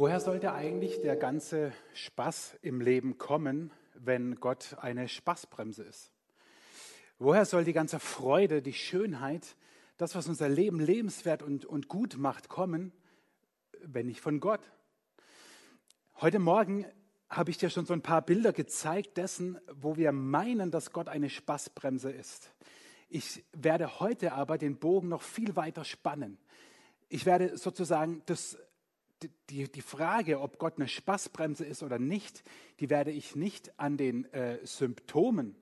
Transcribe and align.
Woher 0.00 0.18
sollte 0.18 0.54
eigentlich 0.54 1.02
der 1.02 1.14
ganze 1.14 1.74
Spaß 1.92 2.56
im 2.62 2.80
Leben 2.80 3.18
kommen, 3.18 3.70
wenn 3.92 4.36
Gott 4.36 4.78
eine 4.80 5.08
Spaßbremse 5.08 5.82
ist? 5.82 6.10
Woher 7.18 7.44
soll 7.44 7.64
die 7.64 7.74
ganze 7.74 8.00
Freude, 8.00 8.62
die 8.62 8.72
Schönheit, 8.72 9.56
das, 9.98 10.14
was 10.14 10.26
unser 10.26 10.48
Leben 10.48 10.80
lebenswert 10.80 11.42
und, 11.42 11.66
und 11.66 11.88
gut 11.88 12.16
macht, 12.16 12.48
kommen, 12.48 12.94
wenn 13.82 14.06
nicht 14.06 14.22
von 14.22 14.40
Gott? 14.40 14.62
Heute 16.22 16.38
Morgen 16.38 16.86
habe 17.28 17.50
ich 17.50 17.58
dir 17.58 17.68
schon 17.68 17.84
so 17.84 17.92
ein 17.92 18.00
paar 18.00 18.22
Bilder 18.22 18.54
gezeigt 18.54 19.18
dessen, 19.18 19.58
wo 19.70 19.98
wir 19.98 20.12
meinen, 20.12 20.70
dass 20.70 20.92
Gott 20.92 21.10
eine 21.10 21.28
Spaßbremse 21.28 22.10
ist. 22.10 22.54
Ich 23.10 23.44
werde 23.52 24.00
heute 24.00 24.32
aber 24.32 24.56
den 24.56 24.78
Bogen 24.78 25.08
noch 25.10 25.20
viel 25.20 25.56
weiter 25.56 25.84
spannen. 25.84 26.38
Ich 27.10 27.26
werde 27.26 27.58
sozusagen 27.58 28.22
das 28.24 28.56
die, 29.50 29.70
die 29.70 29.82
Frage, 29.82 30.40
ob 30.40 30.58
Gott 30.58 30.74
eine 30.76 30.88
Spaßbremse 30.88 31.64
ist 31.64 31.82
oder 31.82 31.98
nicht, 31.98 32.42
die 32.80 32.90
werde 32.90 33.10
ich 33.10 33.36
nicht 33.36 33.78
an 33.78 33.96
den 33.96 34.24
äh, 34.32 34.64
Symptomen 34.64 35.56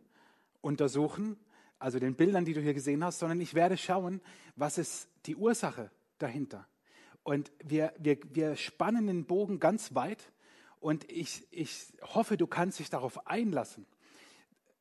untersuchen, 0.61 1.37
also 1.79 1.99
den 1.99 2.15
Bildern, 2.17 2.45
die 2.45 2.55
du 2.55 2.61
hier 2.61 2.75
gesehen 2.75 3.05
hast, 3.05 3.19
sondern 3.19 3.41
ich 3.41 3.55
werde 3.55 3.77
schauen, 3.77 4.21
was 4.57 4.79
ist 4.79 5.09
die 5.27 5.37
Ursache 5.37 5.91
dahinter. 6.19 6.67
Und 7.23 7.53
wir, 7.65 7.93
wir, 7.99 8.19
wir 8.31 8.57
spannen 8.57 9.07
den 9.07 9.27
Bogen 9.27 9.61
ganz 9.61 9.95
weit 9.95 10.33
und 10.81 11.11
ich, 11.11 11.47
ich 11.51 11.93
hoffe, 12.03 12.37
du 12.37 12.47
kannst 12.47 12.79
dich 12.79 12.91
darauf 12.91 13.27
einlassen. 13.27 13.87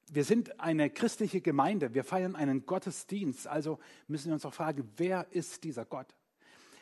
Wir 0.10 0.24
sind 0.24 0.60
eine 0.60 0.90
christliche 0.90 1.42
Gemeinde, 1.42 1.94
wir 1.94 2.04
feiern 2.04 2.36
einen 2.36 2.66
Gottesdienst, 2.66 3.48
also 3.48 3.80
müssen 4.08 4.28
wir 4.28 4.34
uns 4.36 4.46
auch 4.46 4.54
fragen, 4.54 4.90
wer 4.96 5.28
ist 5.32 5.64
dieser 5.66 5.84
Gott? 5.84 6.16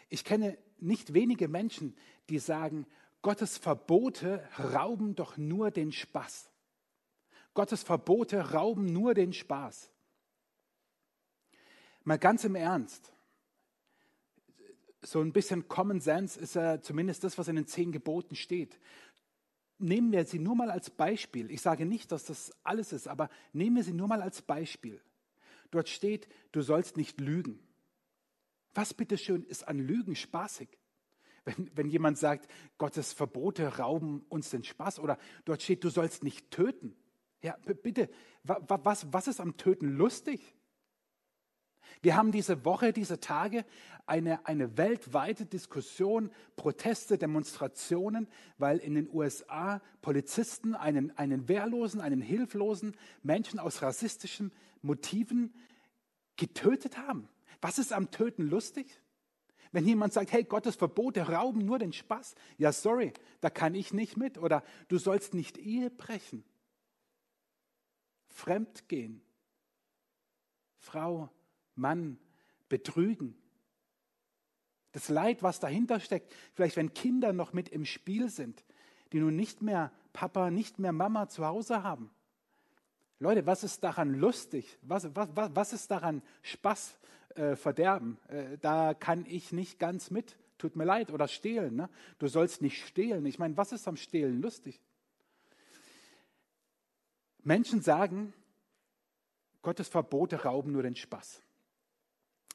Ich 0.10 0.24
kenne 0.24 0.58
nicht 0.78 1.14
wenige 1.14 1.48
Menschen, 1.48 1.96
die 2.30 2.40
sagen, 2.40 2.86
Gottes 3.22 3.58
Verbote 3.58 4.48
rauben 4.60 5.16
doch 5.16 5.38
nur 5.38 5.72
den 5.72 5.92
Spaß. 5.92 6.52
Gottes 7.56 7.84
Verbote 7.84 8.52
rauben 8.52 8.86
nur 8.86 9.14
den 9.14 9.34
Spaß. 9.34 9.90
Mal 12.04 12.20
ganz 12.20 12.44
im 12.44 12.54
Ernst. 12.54 13.12
So 15.02 15.22
ein 15.22 15.34
bisschen 15.34 15.68
Common 15.68 16.02
Sense 16.02 16.40
ist 16.40 16.56
ja 16.56 16.82
zumindest 16.82 17.24
das, 17.24 17.38
was 17.38 17.48
in 17.48 17.56
den 17.56 17.68
zehn 17.68 17.92
Geboten 17.92 18.36
steht. 18.36 18.80
Nehmen 19.78 20.12
wir 20.12 20.26
sie 20.26 20.40
nur 20.40 20.56
mal 20.56 20.70
als 20.70 20.90
Beispiel. 20.90 21.50
Ich 21.50 21.62
sage 21.62 21.86
nicht, 21.86 22.12
dass 22.12 22.26
das 22.26 22.54
alles 22.64 22.94
ist, 22.94 23.08
aber 23.08 23.30
nehmen 23.54 23.78
wir 23.78 23.84
sie 23.84 23.94
nur 23.94 24.08
mal 24.08 24.22
als 24.22 24.42
Beispiel. 24.42 25.02
Dort 25.72 25.90
steht, 25.90 26.28
du 26.52 26.62
sollst 26.62 26.96
nicht 26.98 27.20
lügen. 27.20 27.60
Was 28.76 28.94
bitteschön 28.94 29.44
ist 29.44 29.68
an 29.68 29.80
Lügen 29.80 30.16
spaßig? 30.16 30.70
Wenn, 31.46 31.72
wenn 31.76 31.90
jemand 31.90 32.18
sagt, 32.18 32.48
Gottes 32.78 33.14
Verbote 33.14 33.78
rauben 33.78 34.26
uns 34.30 34.50
den 34.50 34.64
Spaß 34.64 35.00
oder 35.00 35.18
dort 35.46 35.62
steht, 35.62 35.84
du 35.84 35.90
sollst 35.90 36.24
nicht 36.24 36.52
töten. 36.52 36.96
Ja, 37.42 37.56
bitte, 37.84 38.10
was, 38.44 39.06
was 39.14 39.28
ist 39.28 39.40
am 39.40 39.56
Töten 39.56 39.90
lustig? 39.90 40.56
Wir 42.02 42.16
haben 42.16 42.32
diese 42.32 42.66
Woche, 42.66 42.94
diese 42.94 43.20
Tage 43.20 43.66
eine, 44.06 44.46
eine 44.46 44.78
weltweite 44.78 45.46
Diskussion, 45.46 46.32
Proteste, 46.56 47.18
Demonstrationen, 47.18 48.28
weil 48.58 48.80
in 48.80 48.96
den 48.96 49.10
USA 49.12 49.82
Polizisten 50.02 50.76
einen, 50.76 51.16
einen 51.18 51.48
wehrlosen, 51.48 52.02
einen 52.02 52.22
hilflosen 52.22 52.96
Menschen 53.24 53.60
aus 53.60 53.82
rassistischen 53.82 54.52
Motiven 54.82 55.54
getötet 56.36 56.98
haben. 56.98 57.30
Was 57.62 57.80
ist 57.80 57.94
am 57.94 58.12
Töten 58.12 58.50
lustig? 58.50 59.02
Wenn 59.72 59.86
jemand 59.86 60.14
sagt, 60.14 60.32
hey, 60.32 60.44
Gottes 60.44 60.76
Verbote 60.76 61.28
rauben 61.28 61.66
nur 61.66 61.80
den 61.80 61.92
Spaß. 61.92 62.36
Ja, 62.58 62.72
sorry, 62.72 63.12
da 63.42 63.50
kann 63.50 63.76
ich 63.76 63.94
nicht 63.94 64.16
mit. 64.16 64.38
Oder 64.38 64.64
du 64.88 64.98
sollst 64.98 65.34
nicht 65.34 65.58
Ehe 65.58 65.90
brechen. 65.90 66.46
Fremdgehen. 68.30 69.22
Frau, 70.78 71.30
Mann, 71.76 72.18
betrügen. 72.70 73.36
Das 74.94 75.10
Leid, 75.10 75.44
was 75.44 75.60
dahinter 75.60 76.00
steckt, 76.00 76.34
vielleicht 76.54 76.78
wenn 76.78 76.94
Kinder 76.94 77.34
noch 77.34 77.52
mit 77.52 77.68
im 77.68 77.84
Spiel 77.84 78.30
sind, 78.30 78.64
die 79.12 79.20
nun 79.20 79.36
nicht 79.36 79.62
mehr 79.62 79.92
Papa, 80.14 80.52
nicht 80.52 80.80
mehr 80.80 80.94
Mama 80.94 81.28
zu 81.28 81.46
Hause 81.46 81.84
haben. 81.84 82.15
Leute, 83.20 83.46
was 83.46 83.64
ist 83.64 83.84
daran 83.84 84.14
lustig? 84.14 84.78
Was, 84.82 85.16
was, 85.16 85.30
was 85.34 85.74
ist 85.74 85.90
daran 85.90 86.22
Spaß? 86.42 86.98
äh, 87.36 87.56
verderben. 87.56 88.18
Äh, 88.28 88.58
da 88.60 88.94
kann 88.94 89.26
ich 89.28 89.52
nicht 89.52 89.80
ganz 89.80 90.10
mit. 90.10 90.38
Tut 90.58 90.76
mir 90.76 90.86
leid. 90.86 91.12
Oder 91.12 91.28
stehlen. 91.28 91.76
Ne? 91.76 91.90
Du 92.18 92.28
sollst 92.28 92.62
nicht 92.62 92.86
stehlen. 92.86 93.26
Ich 93.26 93.40
meine, 93.40 93.58
was 93.58 93.72
ist 93.72 93.88
am 93.88 93.98
Stehlen 93.98 94.42
lustig? 94.42 94.82
Menschen 97.44 97.82
sagen, 97.82 98.34
Gottes 99.62 99.88
Verbote 99.88 100.44
rauben 100.44 100.72
nur 100.72 100.84
den 100.84 100.96
Spaß. 100.96 101.42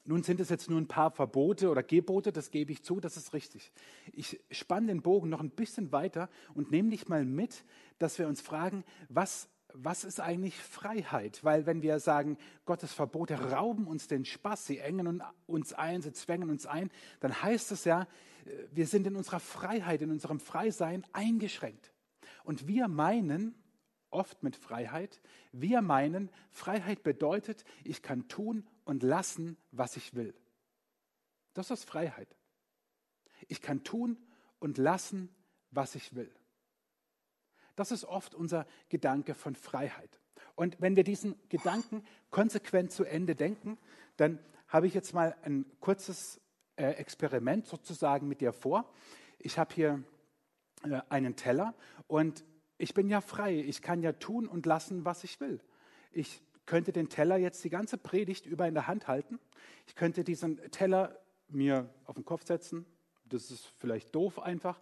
Nun 0.03 0.23
sind 0.23 0.39
es 0.39 0.49
jetzt 0.49 0.69
nur 0.69 0.81
ein 0.81 0.87
paar 0.87 1.11
Verbote 1.11 1.69
oder 1.69 1.83
Gebote, 1.83 2.31
das 2.31 2.49
gebe 2.49 2.71
ich 2.71 2.83
zu, 2.83 2.99
das 2.99 3.17
ist 3.17 3.33
richtig. 3.33 3.71
Ich 4.13 4.39
spanne 4.49 4.87
den 4.87 5.03
Bogen 5.03 5.29
noch 5.29 5.41
ein 5.41 5.51
bisschen 5.51 5.91
weiter 5.91 6.27
und 6.55 6.71
nehme 6.71 6.89
dich 6.89 7.07
mal 7.07 7.23
mit, 7.23 7.63
dass 7.99 8.17
wir 8.17 8.27
uns 8.27 8.41
fragen, 8.41 8.83
was 9.09 9.47
was 9.73 10.03
ist 10.03 10.19
eigentlich 10.19 10.57
Freiheit? 10.57 11.43
Weil 11.43 11.65
wenn 11.65 11.81
wir 11.81 11.99
sagen, 11.99 12.37
Gottes 12.65 12.93
Verbote 12.93 13.51
rauben 13.51 13.87
uns 13.87 14.07
den 14.07 14.25
Spaß, 14.25 14.65
sie 14.65 14.79
engen 14.79 15.23
uns 15.47 15.73
ein, 15.73 16.01
sie 16.01 16.13
zwängen 16.13 16.49
uns 16.49 16.65
ein, 16.65 16.89
dann 17.19 17.41
heißt 17.41 17.71
es 17.71 17.85
ja, 17.85 18.07
wir 18.71 18.87
sind 18.87 19.07
in 19.07 19.15
unserer 19.15 19.39
Freiheit, 19.39 20.01
in 20.01 20.11
unserem 20.11 20.39
Freisein 20.39 21.05
eingeschränkt. 21.13 21.93
Und 22.43 22.67
wir 22.67 22.87
meinen, 22.87 23.55
oft 24.09 24.43
mit 24.43 24.55
Freiheit, 24.55 25.21
wir 25.51 25.81
meinen, 25.81 26.29
Freiheit 26.49 27.03
bedeutet, 27.03 27.63
ich 27.83 28.01
kann 28.01 28.27
tun 28.27 28.67
und 28.83 29.03
lassen, 29.03 29.57
was 29.71 29.95
ich 29.95 30.15
will. 30.15 30.33
Das 31.53 31.71
ist 31.71 31.85
Freiheit. 31.85 32.35
Ich 33.47 33.61
kann 33.61 33.83
tun 33.83 34.17
und 34.59 34.77
lassen, 34.77 35.29
was 35.71 35.95
ich 35.95 36.15
will. 36.15 36.33
Das 37.81 37.89
ist 37.89 38.05
oft 38.05 38.35
unser 38.35 38.67
Gedanke 38.89 39.33
von 39.33 39.55
Freiheit. 39.55 40.19
Und 40.53 40.79
wenn 40.79 40.95
wir 40.95 41.03
diesen 41.03 41.33
Gedanken 41.49 42.03
konsequent 42.29 42.91
zu 42.91 43.05
Ende 43.05 43.33
denken, 43.33 43.79
dann 44.17 44.37
habe 44.67 44.85
ich 44.85 44.93
jetzt 44.93 45.15
mal 45.15 45.35
ein 45.41 45.65
kurzes 45.79 46.39
äh, 46.75 46.91
Experiment 46.91 47.65
sozusagen 47.65 48.27
mit 48.27 48.39
dir 48.39 48.53
vor. 48.53 48.87
Ich 49.39 49.57
habe 49.57 49.73
hier 49.73 50.03
äh, 50.83 51.01
einen 51.09 51.35
Teller 51.35 51.73
und 52.05 52.45
ich 52.77 52.93
bin 52.93 53.09
ja 53.09 53.19
frei. 53.19 53.55
Ich 53.55 53.81
kann 53.81 54.03
ja 54.03 54.11
tun 54.11 54.47
und 54.47 54.67
lassen, 54.67 55.03
was 55.03 55.23
ich 55.23 55.39
will. 55.39 55.59
Ich 56.11 56.39
könnte 56.67 56.91
den 56.91 57.09
Teller 57.09 57.37
jetzt 57.37 57.63
die 57.63 57.71
ganze 57.71 57.97
Predigt 57.97 58.45
über 58.45 58.67
in 58.67 58.75
der 58.75 58.85
Hand 58.85 59.07
halten. 59.07 59.39
Ich 59.87 59.95
könnte 59.95 60.23
diesen 60.23 60.57
Teller 60.69 61.19
mir 61.47 61.89
auf 62.05 62.13
den 62.13 62.25
Kopf 62.25 62.45
setzen. 62.45 62.85
Das 63.25 63.49
ist 63.49 63.65
vielleicht 63.79 64.13
doof 64.13 64.37
einfach. 64.37 64.79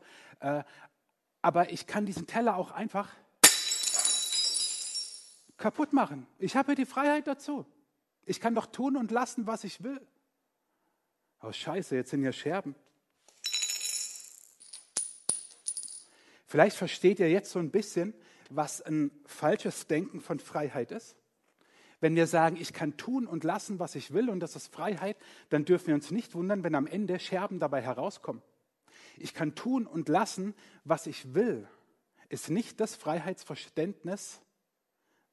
Aber 1.42 1.72
ich 1.72 1.88
kann 1.88 2.06
diesen 2.06 2.28
Teller 2.28 2.58
auch 2.58 2.72
einfach 2.72 3.10
kaputt 5.58 5.94
machen. 5.94 6.28
Ich 6.38 6.56
habe 6.56 6.76
die 6.76 6.86
Freiheit 6.86 7.28
dazu. 7.28 7.66
Ich 8.26 8.40
kann 8.40 8.56
doch 8.56 8.66
tun 8.66 8.98
und 8.98 9.12
lassen, 9.12 9.48
was 9.48 9.64
ich 9.64 9.84
will. 9.84 10.00
Oh 11.42 11.52
scheiße, 11.52 11.96
jetzt 11.96 12.10
sind 12.10 12.22
hier 12.22 12.34
Scherben. 12.34 12.76
Vielleicht 16.46 16.78
versteht 16.78 17.20
ihr 17.20 17.30
jetzt 17.30 17.52
so 17.52 17.60
ein 17.60 17.70
bisschen, 17.70 18.14
was 18.50 18.82
ein 18.82 19.12
falsches 19.26 19.88
Denken 19.88 20.20
von 20.20 20.40
Freiheit 20.40 20.92
ist. 20.92 21.16
Wenn 22.02 22.16
wir 22.16 22.28
sagen, 22.28 22.58
ich 22.60 22.74
kann 22.74 22.98
tun 22.98 23.28
und 23.28 23.44
lassen, 23.44 23.80
was 23.80 23.96
ich 23.96 24.14
will 24.14 24.30
und 24.30 24.40
das 24.40 24.56
ist 24.56 24.74
Freiheit, 24.74 25.18
dann 25.50 25.66
dürfen 25.66 25.88
wir 25.88 25.96
uns 25.96 26.12
nicht 26.12 26.34
wundern, 26.34 26.64
wenn 26.64 26.76
am 26.76 26.88
Ende 26.88 27.20
Scherben 27.20 27.60
dabei 27.60 27.82
herauskommen 27.82 28.42
ich 29.22 29.34
kann 29.34 29.56
tun 29.56 29.88
und 29.88 30.10
lassen, 30.10 30.56
was 30.84 31.08
ich 31.08 31.34
will, 31.34 31.68
ist 32.30 32.50
nicht 32.50 32.80
das 32.80 32.96
Freiheitsverständnis, 32.96 34.42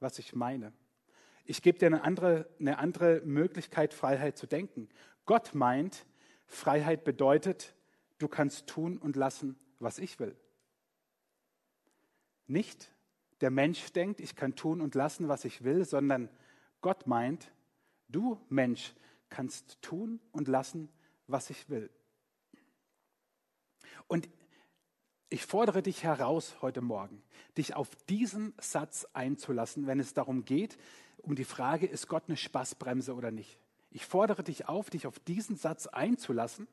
was 0.00 0.18
ich 0.18 0.34
meine. 0.34 0.72
Ich 1.44 1.62
gebe 1.62 1.78
dir 1.78 1.86
eine 1.86 2.02
andere, 2.02 2.48
eine 2.58 2.78
andere 2.78 3.20
Möglichkeit, 3.24 3.94
Freiheit 3.94 4.36
zu 4.36 4.46
denken. 4.46 4.88
Gott 5.26 5.54
meint, 5.54 6.06
Freiheit 6.46 7.04
bedeutet, 7.04 7.74
du 8.18 8.28
kannst 8.28 8.66
tun 8.66 8.98
und 8.98 9.16
lassen, 9.16 9.58
was 9.78 9.98
ich 9.98 10.18
will. 10.18 10.36
Nicht 12.46 12.92
der 13.40 13.50
Mensch 13.50 13.92
denkt, 13.92 14.20
ich 14.20 14.34
kann 14.34 14.54
tun 14.54 14.80
und 14.80 14.94
lassen, 14.94 15.28
was 15.28 15.44
ich 15.44 15.62
will, 15.62 15.84
sondern 15.84 16.30
Gott 16.80 17.06
meint, 17.06 17.52
du 18.08 18.40
Mensch 18.48 18.94
kannst 19.28 19.82
tun 19.82 20.20
und 20.32 20.48
lassen, 20.48 20.88
was 21.26 21.50
ich 21.50 21.68
will. 21.68 21.90
Und 24.08 24.28
ich 25.28 25.44
fordere 25.44 25.82
dich 25.82 26.04
heraus 26.04 26.56
heute 26.62 26.80
Morgen, 26.80 27.22
dich 27.58 27.74
auf 27.74 27.94
diesen 28.08 28.54
Satz 28.60 29.06
einzulassen, 29.12 29.86
wenn 29.86 29.98
es 29.98 30.14
darum 30.14 30.44
geht, 30.44 30.78
um 31.18 31.34
die 31.34 31.44
Frage, 31.44 31.86
ist 31.86 32.06
Gott 32.06 32.24
eine 32.28 32.36
Spaßbremse 32.36 33.14
oder 33.14 33.32
nicht. 33.32 33.58
Ich 33.90 34.06
fordere 34.06 34.44
dich 34.44 34.68
auf, 34.68 34.90
dich 34.90 35.06
auf 35.06 35.18
diesen 35.18 35.56
Satz 35.56 35.86
einzulassen, 35.88 36.68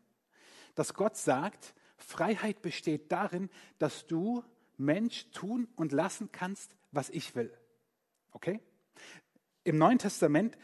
dass 0.76 0.94
Gott 0.94 1.18
sagt, 1.18 1.74
Freiheit 1.98 2.62
besteht 2.62 3.12
darin, 3.12 3.50
dass 3.80 4.06
du 4.06 4.44
Mensch 4.78 5.32
tun 5.32 5.68
und 5.76 5.92
lassen 5.92 6.32
kannst, 6.32 6.76
was 6.92 7.10
ich 7.10 7.36
will. 7.36 7.52
Okay? 8.32 8.60
Im 9.64 9.78
Neuen 9.78 9.98
Testament 9.98 10.58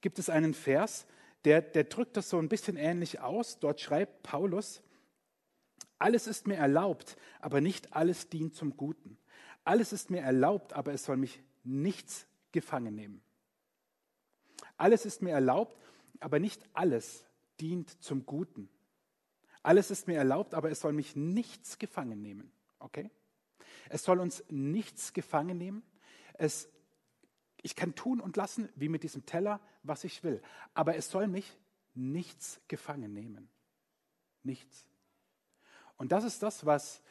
gibt 0.00 0.18
es 0.18 0.30
einen 0.30 0.54
Vers, 0.54 1.06
der, 1.44 1.60
der 1.60 1.84
drückt 1.84 2.16
das 2.16 2.28
so 2.28 2.38
ein 2.38 2.48
bisschen 2.48 2.76
ähnlich 2.76 3.20
aus. 3.20 3.60
Dort 3.60 3.80
schreibt 3.80 4.22
Paulus, 4.22 4.82
alles 5.98 6.26
ist 6.26 6.46
mir 6.46 6.56
erlaubt, 6.56 7.16
aber 7.40 7.60
nicht 7.60 7.94
alles 7.94 8.28
dient 8.28 8.54
zum 8.54 8.76
Guten. 8.76 9.18
Alles 9.64 9.92
ist 9.92 10.10
mir 10.10 10.20
erlaubt, 10.20 10.72
aber 10.72 10.92
es 10.92 11.04
soll 11.04 11.16
mich 11.16 11.42
nichts 11.64 12.26
gefangen 12.52 12.94
nehmen. 12.94 13.22
Alles 14.76 15.06
ist 15.06 15.22
mir 15.22 15.30
erlaubt, 15.30 15.80
aber 16.20 16.38
nicht 16.38 16.62
alles 16.74 17.24
dient 17.60 18.02
zum 18.02 18.26
Guten. 18.26 18.68
Alles 19.62 19.90
ist 19.90 20.06
mir 20.06 20.16
erlaubt, 20.16 20.54
aber 20.54 20.70
es 20.70 20.80
soll 20.80 20.92
mich 20.92 21.16
nichts 21.16 21.78
gefangen 21.78 22.22
nehmen. 22.22 22.52
Okay? 22.78 23.10
Es 23.88 24.04
soll 24.04 24.20
uns 24.20 24.44
nichts 24.48 25.12
gefangen 25.12 25.58
nehmen. 25.58 25.82
Es, 26.34 26.68
ich 27.62 27.74
kann 27.74 27.94
tun 27.94 28.20
und 28.20 28.36
lassen, 28.36 28.68
wie 28.76 28.88
mit 28.88 29.02
diesem 29.02 29.26
Teller, 29.26 29.60
was 29.82 30.04
ich 30.04 30.22
will. 30.22 30.42
Aber 30.74 30.96
es 30.96 31.10
soll 31.10 31.26
mich 31.26 31.56
nichts 31.94 32.60
gefangen 32.68 33.12
nehmen. 33.12 33.48
Nichts. 34.42 34.86
Und 35.96 36.12
das 36.12 36.24
ist 36.24 36.42
das, 36.42 36.66
was 36.66 37.02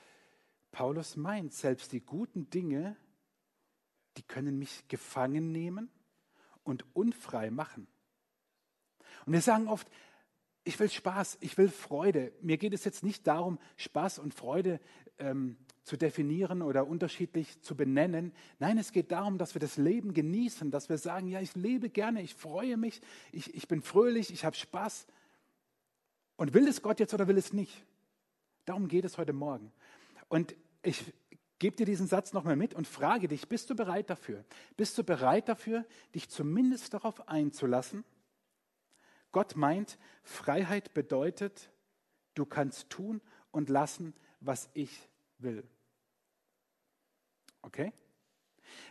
Paulus 0.72 1.16
meint. 1.16 1.54
Selbst 1.54 1.92
die 1.92 2.02
guten 2.02 2.50
Dinge, 2.50 2.96
die 4.18 4.24
können 4.24 4.60
mich 4.60 4.88
gefangen 4.88 5.52
nehmen 5.52 5.90
und 6.64 6.86
unfrei 6.96 7.50
machen. 7.50 7.88
Und 9.26 9.34
wir 9.34 9.42
sagen 9.42 9.68
oft, 9.68 9.90
ich 10.64 10.80
will 10.80 10.90
Spaß, 10.90 11.38
ich 11.42 11.58
will 11.58 11.70
Freude. 11.70 12.34
Mir 12.42 12.58
geht 12.58 12.74
es 12.74 12.84
jetzt 12.84 13.04
nicht 13.04 13.28
darum, 13.28 13.60
Spaß 13.78 14.20
und 14.20 14.34
Freude 14.34 14.80
ähm, 15.20 15.58
zu 15.84 15.96
definieren 15.96 16.64
oder 16.64 16.88
unterschiedlich 16.88 17.62
zu 17.62 17.76
benennen. 17.76 18.34
Nein, 18.58 18.80
es 18.80 18.92
geht 18.92 19.12
darum, 19.12 19.38
dass 19.38 19.54
wir 19.54 19.60
das 19.60 19.78
Leben 19.78 20.14
genießen, 20.14 20.72
dass 20.72 20.90
wir 20.90 20.98
sagen, 20.98 21.28
ja, 21.28 21.40
ich 21.40 21.56
lebe 21.56 21.90
gerne, 21.90 22.24
ich 22.24 22.34
freue 22.34 22.78
mich, 22.78 23.02
ich, 23.32 23.54
ich 23.54 23.68
bin 23.68 23.84
fröhlich, 23.84 24.34
ich 24.34 24.44
habe 24.44 24.56
Spaß. 24.56 25.06
Und 26.36 26.54
will 26.54 26.68
es 26.68 26.82
Gott 26.82 27.00
jetzt 27.00 27.14
oder 27.14 27.28
will 27.28 27.38
es 27.38 27.54
nicht? 27.54 27.86
Darum 28.66 28.88
geht 28.88 29.06
es 29.06 29.18
heute 29.18 29.34
Morgen. 29.34 29.72
Und 30.28 30.56
ich 30.82 31.14
gebe 31.60 31.76
dir 31.76 31.86
diesen 31.86 32.08
Satz 32.08 32.34
nochmal 32.34 32.56
mit 32.56 32.74
und 32.74 32.88
frage 32.88 33.28
dich, 33.28 33.48
bist 33.48 33.70
du 33.70 33.76
bereit 33.76 34.10
dafür? 34.10 34.44
Bist 34.76 34.98
du 34.98 35.04
bereit 35.04 35.48
dafür, 35.48 35.86
dich 36.14 36.30
zumindest 36.30 36.94
darauf 36.94 37.28
einzulassen? 37.28 38.04
Gott 39.32 39.56
meint, 39.56 39.98
Freiheit 40.24 40.94
bedeutet, 40.94 41.70
du 42.34 42.46
kannst 42.46 42.90
tun 42.90 43.22
und 43.52 43.70
lassen, 43.70 44.14
was 44.40 44.70
ich 44.74 45.10
will. 45.38 45.68
Okay? 47.62 47.94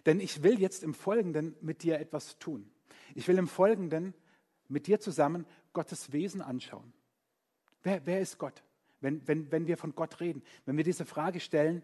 Denn 0.06 0.20
ich 0.20 0.42
will 0.42 0.60
jetzt 0.60 0.82
im 0.82 0.94
Folgenden 0.94 1.56
mit 1.60 1.82
dir 1.82 1.98
etwas 1.98 2.38
tun. 2.38 2.70
Ich 3.14 3.26
will 3.28 3.38
im 3.38 3.48
Folgenden 3.48 4.14
mit 4.68 4.86
dir 4.86 5.00
zusammen 5.00 5.46
Gottes 5.72 6.12
Wesen 6.12 6.40
anschauen. 6.40 6.92
Wer, 7.82 8.04
wer 8.06 8.20
ist 8.20 8.38
Gott? 8.38 8.62
Wenn, 9.04 9.28
wenn, 9.28 9.52
wenn 9.52 9.66
wir 9.66 9.76
von 9.76 9.94
Gott 9.94 10.20
reden, 10.20 10.42
wenn 10.64 10.76
wir 10.76 10.84
diese 10.84 11.04
Frage 11.04 11.38
stellen, 11.38 11.82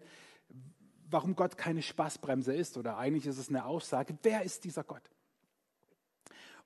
warum 1.09 1.35
Gott 1.35 1.57
keine 1.57 1.81
Spaßbremse 1.81 2.53
ist, 2.53 2.77
oder 2.77 2.97
eigentlich 2.97 3.27
ist 3.27 3.37
es 3.37 3.49
eine 3.49 3.65
Aussage, 3.65 4.17
wer 4.23 4.41
ist 4.41 4.63
dieser 4.63 4.83
Gott? 4.83 5.03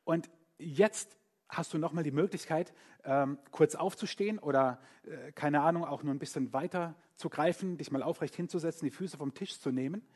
Und 0.06 0.30
jetzt 0.58 1.18
hast 1.50 1.74
du 1.74 1.78
nochmal 1.78 2.04
die 2.04 2.12
Möglichkeit, 2.12 2.74
ähm, 3.04 3.38
kurz 3.52 3.76
aufzustehen 3.76 4.40
oder, 4.40 4.80
äh, 5.04 5.32
keine 5.34 5.62
Ahnung, 5.62 5.84
auch 5.84 6.04
nur 6.04 6.14
ein 6.14 6.20
bisschen 6.20 6.54
weiter 6.54 6.96
zu 7.18 7.30
greifen, 7.30 7.78
dich 7.78 7.92
mal 7.92 8.02
aufrecht 8.02 8.36
hinzusetzen, 8.36 8.86
die 8.86 8.96
Füße 8.96 9.18
vom 9.18 9.34
Tisch 9.34 9.60
zu 9.60 9.72
nehmen 9.72 10.08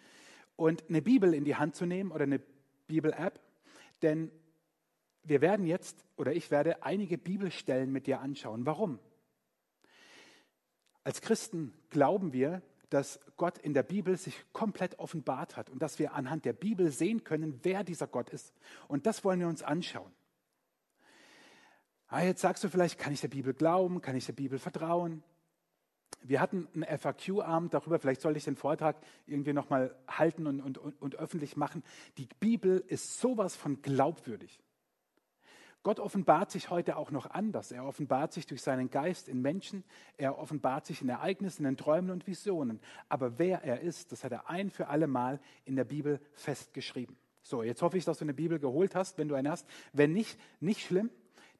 und 0.56 0.90
eine 0.90 1.02
Bibel 1.02 1.34
in 1.34 1.44
die 1.44 1.56
Hand 1.56 1.76
zu 1.76 1.86
nehmen 1.86 2.12
oder 2.12 2.24
eine 2.24 2.42
Bibel-App. 2.88 3.40
Denn 4.02 4.32
wir 5.24 5.42
werden 5.42 5.66
jetzt, 5.66 6.06
oder 6.16 6.34
ich 6.34 6.50
werde 6.50 6.84
einige 6.84 7.18
Bibelstellen 7.18 7.92
mit 7.92 8.08
dir 8.08 8.22
anschauen. 8.22 8.66
Warum? 8.66 9.00
Als 11.04 11.22
Christen 11.22 11.74
glauben 11.90 12.34
wir, 12.34 12.62
dass 12.90 13.20
Gott 13.38 13.58
in 13.58 13.74
der 13.74 13.84
Bibel 13.84 14.18
sich 14.18 14.44
komplett 14.52 14.98
offenbart 15.00 15.56
hat 15.56 15.70
und 15.70 15.82
dass 15.82 16.00
wir 16.00 16.14
anhand 16.14 16.46
der 16.46 16.54
Bibel 16.54 16.92
sehen 16.92 17.24
können, 17.24 17.60
wer 17.64 17.84
dieser 17.84 18.08
Gott 18.08 18.30
ist. 18.30 18.54
Und 18.88 19.06
das 19.06 19.24
wollen 19.24 19.40
wir 19.40 19.48
uns 19.48 19.64
anschauen. 19.64 20.12
Ah, 22.08 22.24
jetzt 22.24 22.42
sagst 22.42 22.64
du 22.64 22.70
vielleicht, 22.70 22.98
kann 22.98 23.14
ich 23.14 23.22
der 23.22 23.28
Bibel 23.28 23.54
glauben? 23.54 24.02
Kann 24.02 24.16
ich 24.16 24.26
der 24.26 24.34
Bibel 24.34 24.58
vertrauen? 24.58 25.24
Wir 26.22 26.42
hatten 26.42 26.68
einen 26.74 26.98
FAQ-Abend 26.98 27.74
darüber, 27.74 28.00
vielleicht 28.00 28.22
sollte 28.22 28.40
ich 28.40 28.44
den 28.44 28.56
Vortrag 28.56 28.98
irgendwie 29.26 29.54
nochmal 29.54 29.96
halten 30.08 30.48
und, 30.48 30.60
und, 30.60 31.02
und 31.02 31.16
öffentlich 31.16 31.56
machen. 31.56 31.84
Die 32.18 32.28
Bibel 32.40 32.84
ist 32.88 33.20
sowas 33.20 33.56
von 33.56 33.82
glaubwürdig. 33.82 34.60
Gott 35.82 36.00
offenbart 36.00 36.52
sich 36.52 36.70
heute 36.70 36.98
auch 36.98 37.10
noch 37.10 37.30
anders. 37.30 37.72
Er 37.72 37.86
offenbart 37.86 38.34
sich 38.34 38.46
durch 38.46 38.62
seinen 38.62 38.90
Geist 38.90 39.30
in 39.30 39.42
Menschen. 39.42 39.86
Er 40.18 40.38
offenbart 40.38 40.86
sich 40.86 41.02
in 41.02 41.10
Ereignissen, 41.10 41.66
in 41.66 41.78
Träumen 41.78 42.12
und 42.12 42.28
Visionen. 42.28 42.82
Aber 43.08 43.40
wer 43.40 43.64
er 43.64 43.80
ist, 43.80 44.12
das 44.12 44.24
hat 44.24 44.34
er 44.34 44.50
ein 44.50 44.70
für 44.70 44.88
alle 44.88 45.08
Mal 45.08 45.40
in 45.64 45.78
der 45.78 45.86
Bibel 45.86 46.20
festgeschrieben. 46.34 47.16
So, 47.42 47.64
jetzt 47.64 47.82
hoffe 47.82 47.98
ich, 47.98 48.04
dass 48.04 48.18
du 48.18 48.26
eine 48.26 48.34
Bibel 48.34 48.60
geholt 48.60 48.94
hast, 48.94 49.18
wenn 49.18 49.30
du 49.30 49.36
eine 49.36 49.50
hast. 49.50 49.66
Wenn 49.94 50.12
nicht, 50.12 50.38
nicht 50.60 50.86
schlimm. 50.86 51.10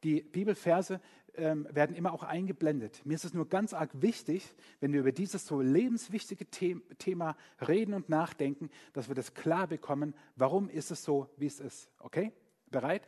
Die 0.04 0.22
Bibelverse 0.22 1.00
ähm, 1.36 1.68
werden 1.72 1.96
immer 1.96 2.14
auch 2.14 2.24
eingeblendet. 2.24 3.06
Mir 3.06 3.16
ist 3.16 3.26
es 3.26 3.34
nur 3.34 3.48
ganz 3.48 3.74
arg 3.74 3.90
wichtig, 3.94 4.54
wenn 4.82 4.92
wir 4.92 5.00
über 5.00 5.12
dieses 5.12 5.46
so 5.46 5.62
lebenswichtige 5.62 6.46
Thema 6.50 7.38
reden 7.66 7.94
und 7.94 8.10
nachdenken, 8.10 8.70
dass 8.94 9.08
wir 9.08 9.16
das 9.16 9.34
klar 9.34 9.68
bekommen, 9.68 10.14
warum 10.36 10.70
ist 10.70 10.92
es 10.92 11.04
so, 11.04 11.30
wie 11.38 11.48
es 11.48 11.60
ist. 11.60 11.90
Okay? 12.00 12.34
Bereit? 12.70 13.08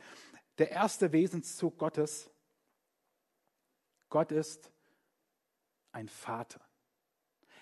Der 0.57 0.71
erste 0.71 1.11
Wesenszug 1.11 1.77
Gottes. 1.77 2.29
Gott 4.09 4.31
ist 4.31 4.71
ein 5.91 6.07
Vater. 6.07 6.61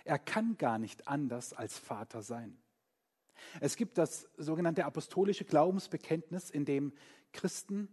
Er 0.04 0.20
kann 0.20 0.58
gar 0.58 0.80
nicht 0.80 1.08
anders 1.08 1.54
als 1.54 1.78
Vater 1.78 2.22
sein. 2.22 2.58
Es 3.60 3.76
gibt 3.76 3.98
das 3.98 4.30
sogenannte 4.38 4.86
apostolische 4.86 5.46
Glaubensbekenntnis, 5.46 6.50
in 6.50 6.66
dem 6.66 6.94
Christen 7.32 7.90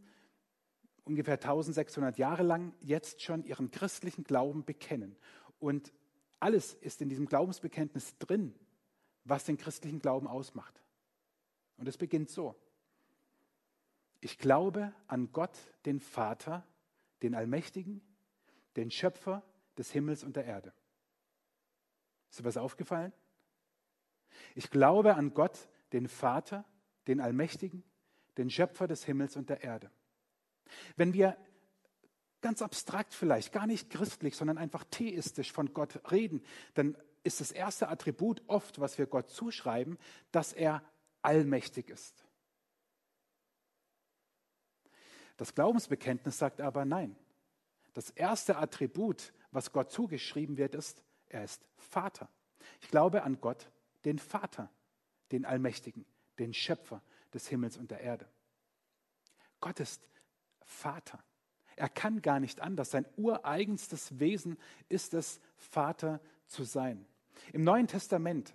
ungefähr 1.05 1.35
1600 1.35 2.19
Jahre 2.19 2.43
lang 2.43 2.75
jetzt 2.81 3.23
schon 3.23 3.45
ihren 3.45 3.71
christlichen 3.71 4.25
Glauben 4.25 4.65
bekennen. 4.65 5.17
Und 5.59 5.93
alles 6.41 6.75
ist 6.75 7.01
in 7.01 7.09
diesem 7.09 7.27
Glaubensbekenntnis 7.27 8.19
drin, 8.19 8.55
was 9.25 9.45
den 9.45 9.57
christlichen 9.57 10.01
Glauben 10.01 10.27
ausmacht. 10.27 10.83
Und 11.77 11.89
es 11.89 11.97
beginnt 11.97 12.31
so. 12.31 12.57
Ich 14.27 14.39
glaube 14.39 14.93
an 15.07 15.31
Gott, 15.31 15.57
den 15.85 16.01
Vater, 16.01 16.67
den 17.23 17.37
Allmächtigen, 17.37 18.03
den 18.75 18.91
Schöpfer 18.91 19.45
des 19.79 19.93
Himmels 19.93 20.25
und 20.25 20.35
der 20.35 20.47
Erde. 20.47 20.73
Ist 22.29 22.41
dir 22.41 22.45
was 22.45 22.57
aufgefallen? 22.57 23.13
Ich 24.57 24.69
glaube 24.69 25.15
an 25.15 25.33
Gott, 25.33 25.69
den 25.93 26.09
Vater, 26.09 26.65
den 27.07 27.21
Allmächtigen, 27.21 27.85
den 28.37 28.51
Schöpfer 28.51 28.89
des 28.89 29.05
Himmels 29.05 29.37
und 29.37 29.49
der 29.49 29.63
Erde. 29.63 29.93
Wenn 30.97 31.15
wir 31.15 31.37
ganz 32.41 32.63
abstrakt 32.63 33.15
vielleicht, 33.15 33.53
gar 33.53 33.69
nicht 33.69 33.91
christlich, 33.91 34.35
sondern 34.35 34.59
einfach 34.59 34.83
theistisch 34.91 35.53
von 35.53 35.73
Gott 35.73 36.01
reden, 36.11 36.43
dann 36.75 36.97
ist 37.23 37.41
das 37.41 37.53
erste 37.53 37.89
Attribut 37.91 38.43
oft, 38.49 38.81
was 38.81 38.99
wir 38.99 39.07
Gott 39.07 39.31
zuschreiben, 39.31 39.99
dass 40.33 40.53
er 40.53 40.83
allmächtig 41.23 41.91
ist. 41.91 42.26
Das 45.37 45.55
Glaubensbekenntnis 45.55 46.39
sagt 46.39 46.61
aber 46.61 46.85
nein. 46.85 47.17
Das 47.95 48.11
erste 48.11 48.57
Attribut, 48.57 49.33
was 49.51 49.73
Gott 49.73 49.91
zugeschrieben 49.91 50.57
wird, 50.57 50.75
ist, 50.75 51.03
er 51.29 51.45
ist 51.45 51.63
Vater. 51.77 52.29
Ich 52.81 52.89
glaube 52.89 53.23
an 53.23 53.41
Gott, 53.41 53.71
den 54.05 54.19
Vater, 54.19 54.71
den 55.33 55.45
Allmächtigen, 55.45 56.05
den 56.39 56.53
Schöpfer 56.53 57.03
des 57.33 57.49
Himmels 57.49 57.77
und 57.77 57.91
der 57.91 58.01
Erde. 58.01 58.27
Gott 59.61 59.81
ist 59.81 60.09
Vater. 60.65 61.23
Er 61.77 61.89
kann 61.89 62.23
gar 62.23 62.41
nicht 62.41 62.61
anders. 62.61 62.91
Sein 62.91 63.07
ureigenstes 63.17 64.19
Wesen 64.19 64.59
ist 64.89 65.15
es, 65.15 65.41
Vater 65.57 66.21
zu 66.47 66.65
sein. 66.65 67.07
Im 67.53 67.65
Neuen 67.65 67.87
Testament 67.87 68.55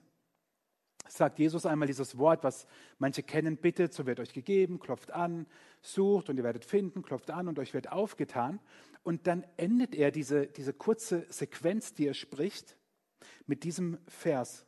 sagt 1.08 1.40
Jesus 1.40 1.66
einmal 1.66 1.88
dieses 1.88 2.18
Wort, 2.18 2.44
was 2.44 2.68
manche 2.98 3.24
kennen, 3.24 3.58
bittet, 3.58 3.94
so 3.94 4.06
wird 4.06 4.20
euch 4.20 4.34
gegeben, 4.34 4.80
klopft 4.80 5.12
an, 5.12 5.46
sucht 5.82 6.30
und 6.30 6.38
ihr 6.38 6.44
werdet 6.44 6.66
finden, 6.66 7.02
klopft 7.02 7.32
an 7.32 7.48
und 7.48 7.60
euch 7.60 7.74
wird 7.74 7.92
aufgetan. 7.92 8.60
Und 9.04 9.28
dann 9.28 9.46
endet 9.58 9.96
er 9.96 10.12
diese, 10.12 10.48
diese 10.48 10.74
kurze 10.74 11.26
Sequenz, 11.30 11.94
die 11.94 12.08
er 12.08 12.14
spricht, 12.14 12.78
mit 13.46 13.64
diesem 13.64 13.98
Vers. 14.08 14.66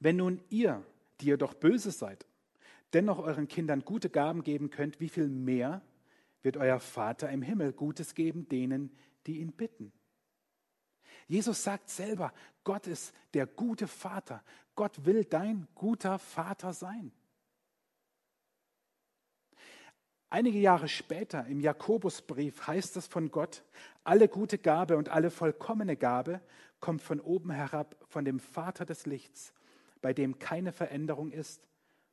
Wenn 0.00 0.16
nun 0.16 0.42
ihr, 0.48 0.84
die 1.20 1.26
ihr 1.28 1.36
doch 1.36 1.54
böse 1.54 1.90
seid, 1.90 2.26
dennoch 2.92 3.18
euren 3.18 3.48
Kindern 3.48 3.84
gute 3.84 4.10
Gaben 4.10 4.42
geben 4.42 4.70
könnt, 4.70 5.00
wie 5.00 5.08
viel 5.08 5.28
mehr 5.28 5.82
wird 6.42 6.56
euer 6.56 6.80
Vater 6.80 7.30
im 7.30 7.42
Himmel 7.42 7.72
Gutes 7.72 8.14
geben 8.14 8.48
denen, 8.48 8.96
die 9.26 9.38
ihn 9.38 9.52
bitten? 9.52 9.92
Jesus 11.26 11.62
sagt 11.62 11.90
selber, 11.90 12.32
Gott 12.64 12.86
ist 12.86 13.14
der 13.34 13.46
gute 13.46 13.86
Vater. 13.86 14.42
Gott 14.78 15.04
will 15.04 15.24
dein 15.24 15.66
guter 15.74 16.20
Vater 16.20 16.72
sein. 16.72 17.10
Einige 20.30 20.60
Jahre 20.60 20.86
später 20.86 21.44
im 21.46 21.58
Jakobusbrief 21.58 22.64
heißt 22.68 22.96
es 22.96 23.08
von 23.08 23.32
Gott, 23.32 23.64
alle 24.04 24.28
gute 24.28 24.56
Gabe 24.56 24.96
und 24.96 25.08
alle 25.08 25.32
vollkommene 25.32 25.96
Gabe 25.96 26.40
kommt 26.78 27.02
von 27.02 27.18
oben 27.18 27.50
herab, 27.50 27.96
von 28.08 28.24
dem 28.24 28.38
Vater 28.38 28.84
des 28.84 29.04
Lichts, 29.04 29.52
bei 30.00 30.12
dem 30.14 30.38
keine 30.38 30.70
Veränderung 30.70 31.32
ist, 31.32 31.66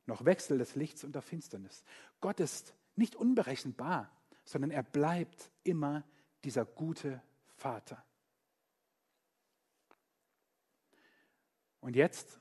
noch 0.06 0.24
Wechsel 0.24 0.58
des 0.58 0.74
Lichts 0.74 1.04
und 1.04 1.14
der 1.14 1.22
Finsternis. 1.22 1.84
Gott 2.20 2.40
ist 2.40 2.74
nicht 2.96 3.14
unberechenbar, 3.14 4.10
sondern 4.44 4.72
er 4.72 4.82
bleibt 4.82 5.52
immer 5.62 6.02
dieser 6.42 6.64
gute 6.64 7.22
Vater. 7.54 8.02
Und 11.80 11.94
jetzt 11.94 12.40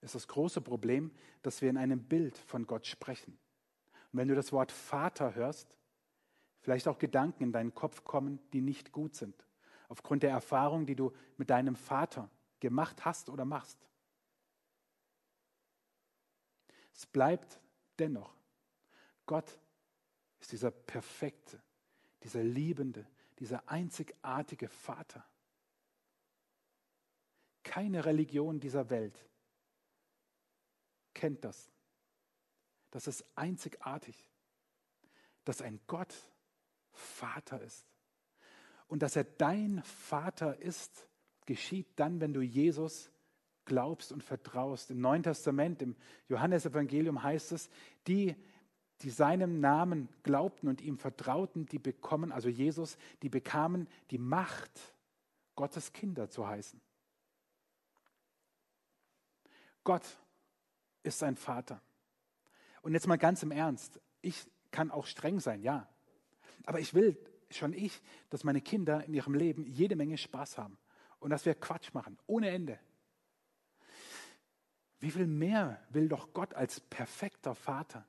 ist 0.00 0.14
das 0.14 0.28
große 0.28 0.60
Problem, 0.60 1.10
dass 1.42 1.60
wir 1.60 1.70
in 1.70 1.76
einem 1.76 2.02
Bild 2.02 2.36
von 2.38 2.66
Gott 2.66 2.86
sprechen. 2.86 3.38
Und 4.12 4.18
wenn 4.18 4.28
du 4.28 4.34
das 4.34 4.52
Wort 4.52 4.72
Vater 4.72 5.34
hörst, 5.34 5.76
vielleicht 6.60 6.88
auch 6.88 6.98
Gedanken 6.98 7.44
in 7.44 7.52
deinen 7.52 7.74
Kopf 7.74 8.04
kommen, 8.04 8.38
die 8.52 8.60
nicht 8.60 8.92
gut 8.92 9.14
sind, 9.14 9.46
aufgrund 9.88 10.22
der 10.22 10.30
Erfahrung, 10.30 10.86
die 10.86 10.94
du 10.94 11.12
mit 11.36 11.50
deinem 11.50 11.76
Vater 11.76 12.30
gemacht 12.60 13.04
hast 13.04 13.28
oder 13.28 13.44
machst. 13.44 13.78
Es 16.94 17.06
bleibt 17.06 17.60
dennoch, 17.98 18.34
Gott 19.26 19.58
ist 20.40 20.52
dieser 20.52 20.70
perfekte, 20.70 21.60
dieser 22.22 22.42
liebende, 22.42 23.06
dieser 23.38 23.68
einzigartige 23.68 24.68
Vater. 24.68 25.24
Keine 27.62 28.04
Religion 28.04 28.58
dieser 28.58 28.90
Welt 28.90 29.27
kennt 31.18 31.44
das. 31.44 31.70
Das 32.92 33.08
ist 33.08 33.24
einzigartig, 33.34 34.30
dass 35.44 35.60
ein 35.60 35.80
Gott 35.88 36.14
Vater 36.92 37.60
ist. 37.60 37.86
Und 38.86 39.02
dass 39.02 39.16
er 39.16 39.24
dein 39.24 39.82
Vater 39.82 40.58
ist, 40.60 41.08
geschieht 41.44 41.88
dann, 41.96 42.20
wenn 42.20 42.32
du 42.32 42.40
Jesus 42.40 43.10
glaubst 43.64 44.12
und 44.12 44.22
vertraust. 44.22 44.90
Im 44.90 45.00
Neuen 45.00 45.24
Testament, 45.24 45.82
im 45.82 45.96
Johannesevangelium 46.28 47.22
heißt 47.22 47.52
es, 47.52 47.68
die, 48.06 48.36
die 49.02 49.10
seinem 49.10 49.60
Namen 49.60 50.08
glaubten 50.22 50.68
und 50.68 50.80
ihm 50.80 50.98
vertrauten, 50.98 51.66
die 51.66 51.78
bekommen, 51.78 52.32
also 52.32 52.48
Jesus, 52.48 52.96
die 53.22 53.28
bekamen 53.28 53.88
die 54.10 54.18
Macht, 54.18 54.94
Gottes 55.56 55.92
Kinder 55.92 56.30
zu 56.30 56.46
heißen. 56.46 56.80
Gott 59.82 60.04
ist 61.08 61.18
sein 61.18 61.36
Vater. 61.36 61.82
Und 62.82 62.94
jetzt 62.94 63.06
mal 63.06 63.18
ganz 63.18 63.42
im 63.42 63.50
Ernst, 63.50 64.00
ich 64.22 64.46
kann 64.70 64.90
auch 64.90 65.06
streng 65.06 65.40
sein, 65.40 65.62
ja. 65.62 65.88
Aber 66.64 66.80
ich 66.80 66.94
will 66.94 67.18
schon 67.50 67.72
ich, 67.72 68.00
dass 68.30 68.44
meine 68.44 68.60
Kinder 68.60 69.04
in 69.04 69.14
ihrem 69.14 69.34
Leben 69.34 69.66
jede 69.66 69.96
Menge 69.96 70.18
Spaß 70.18 70.58
haben 70.58 70.78
und 71.18 71.30
dass 71.30 71.46
wir 71.46 71.54
Quatsch 71.54 71.92
machen, 71.94 72.18
ohne 72.26 72.50
Ende. 72.50 72.78
Wie 75.00 75.10
viel 75.10 75.26
mehr 75.26 75.80
will 75.90 76.08
doch 76.08 76.32
Gott 76.32 76.54
als 76.54 76.80
perfekter 76.80 77.54
Vater, 77.54 78.06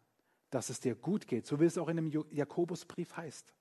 dass 0.49 0.69
es 0.69 0.79
dir 0.79 0.95
gut 0.95 1.27
geht, 1.27 1.45
so 1.45 1.59
wie 1.59 1.65
es 1.65 1.77
auch 1.77 1.87
in 1.87 1.97
dem 1.97 2.25
Jakobusbrief 2.31 3.15
heißt. 3.15 3.53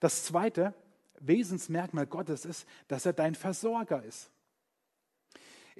Das 0.00 0.24
zweite 0.24 0.74
Wesensmerkmal 1.20 2.06
Gottes 2.06 2.44
ist, 2.44 2.66
dass 2.86 3.06
er 3.06 3.12
dein 3.12 3.34
Versorger 3.34 4.02
ist. 4.02 4.30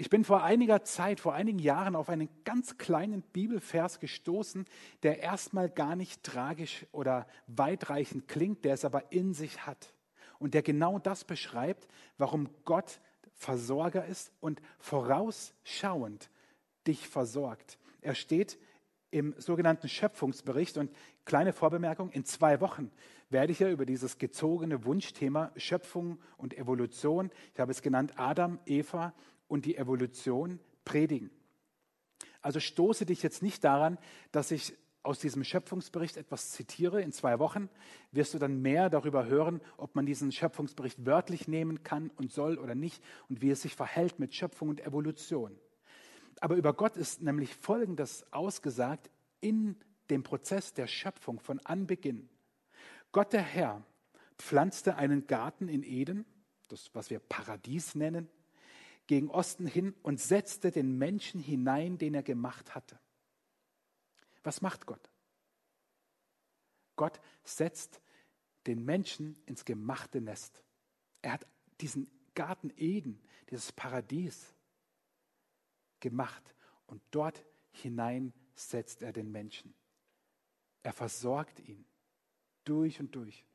Ich 0.01 0.11
bin 0.11 0.23
vor 0.23 0.45
einiger 0.45 0.85
Zeit, 0.85 1.19
vor 1.19 1.35
einigen 1.35 1.59
Jahren 1.59 1.97
auf 1.97 2.09
einen 2.09 2.29
ganz 2.45 2.79
kleinen 2.79 3.21
Bibelvers 3.21 3.99
gestoßen, 3.99 4.65
der 5.03 5.19
erstmal 5.19 5.69
gar 5.69 5.97
nicht 5.97 6.23
tragisch 6.23 6.87
oder 6.93 7.27
weitreichend 7.49 8.29
klingt, 8.29 8.65
der 8.65 8.75
es 8.75 8.85
aber 8.85 9.11
in 9.11 9.35
sich 9.35 9.67
hat. 9.67 9.93
Und 10.39 10.55
der 10.55 10.63
genau 10.63 11.01
das 11.01 11.25
beschreibt, 11.25 11.89
warum 12.17 12.49
Gott 12.65 13.01
Versorger 13.35 14.07
ist 14.07 14.31
und 14.39 14.63
vorausschauend 14.79 16.31
dich 16.87 17.09
versorgt. 17.09 17.77
Er 18.01 18.15
steht 18.15 18.57
im 19.11 19.35
sogenannten 19.37 19.89
Schöpfungsbericht 19.89 20.79
und 20.79 20.93
kleine 21.25 21.53
Vorbemerkung, 21.53 22.11
in 22.11 22.25
zwei 22.25 22.61
Wochen 22.61 22.93
werde 23.31 23.51
ich 23.51 23.59
ja 23.59 23.69
über 23.69 23.85
dieses 23.85 24.19
gezogene 24.19 24.85
Wunschthema 24.85 25.51
Schöpfung 25.57 26.21
und 26.37 26.57
Evolution, 26.57 27.31
ich 27.53 27.59
habe 27.59 27.73
es 27.73 27.83
genannt 27.83 28.13
Adam, 28.17 28.61
Eva 28.65 29.13
und 29.49 29.65
die 29.65 29.77
Evolution 29.77 30.61
predigen. 30.85 31.31
Also 32.41 32.61
stoße 32.61 33.05
dich 33.05 33.23
jetzt 33.23 33.43
nicht 33.43 33.65
daran, 33.65 33.99
dass 34.31 34.51
ich 34.51 34.75
aus 35.03 35.19
diesem 35.19 35.43
Schöpfungsbericht 35.43 36.17
etwas 36.17 36.51
zitiere. 36.51 37.01
In 37.03 37.13
zwei 37.13 37.39
Wochen 37.39 37.69
wirst 38.13 38.35
du 38.35 38.39
dann 38.39 38.61
mehr 38.61 38.91
darüber 38.91 39.27
hören, 39.27 39.61
ob 39.77 39.95
man 39.95 40.07
diesen 40.07 40.33
Schöpfungsbericht 40.33 41.07
wörtlich 41.07 41.49
nehmen 41.49 41.83
kann 41.83 42.11
und 42.11 42.31
soll 42.31 42.59
oder 42.59 42.75
nicht 42.75 43.03
und 43.29 43.41
wie 43.41 43.51
es 43.51 43.63
sich 43.63 43.75
verhält 43.75 44.19
mit 44.19 44.35
Schöpfung 44.35 44.69
und 44.69 44.85
Evolution. 44.85 45.59
Aber 46.41 46.57
über 46.57 46.73
Gott 46.75 46.97
ist 46.97 47.23
nämlich 47.23 47.55
Folgendes 47.55 48.31
ausgesagt 48.33 49.11
in 49.41 49.77
dem 50.11 50.23
Prozess 50.23 50.75
der 50.75 50.87
Schöpfung 50.87 51.41
von 51.41 51.59
Anbeginn. 51.61 52.29
Gott 53.13 53.33
der 53.33 53.43
Herr 53.43 53.83
pflanzte 54.37 54.97
einen 54.97 55.27
Garten 55.27 55.69
in 55.69 55.83
Eden, 55.83 56.25
das 56.69 56.91
was 56.95 57.11
wir 57.11 57.19
Paradies 57.19 57.95
nennen, 57.95 58.29
gegen 59.09 59.31
Osten 59.31 59.67
hin 59.67 59.95
und 60.03 60.21
setzte 60.21 60.71
den 60.71 60.97
Menschen 60.97 61.41
hinein, 61.41 61.99
den 61.99 62.15
er 62.15 62.23
gemacht 62.23 62.75
hatte. 62.77 63.01
Was 64.45 64.61
macht 64.61 64.87
Gott? 64.87 65.11
Gott 66.95 67.21
setzt 67.43 68.01
den 68.67 68.85
Menschen 68.85 69.43
ins 69.47 69.65
gemachte 69.65 70.21
Nest. 70.21 70.63
Er 71.23 71.33
hat 71.33 71.47
diesen 71.81 72.11
Garten 72.35 72.71
Eden, 72.77 73.21
dieses 73.51 73.73
Paradies 73.73 74.55
gemacht 76.01 76.55
und 76.87 77.03
dort 77.11 77.45
hinein 77.71 78.33
setzt 78.55 79.03
er 79.03 79.13
den 79.13 79.33
Menschen. 79.33 79.75
Er 80.83 80.93
versorgt 80.93 81.61
ihn 81.61 81.87
durch 82.65 83.01
und 83.01 83.15
durch. 83.15 83.48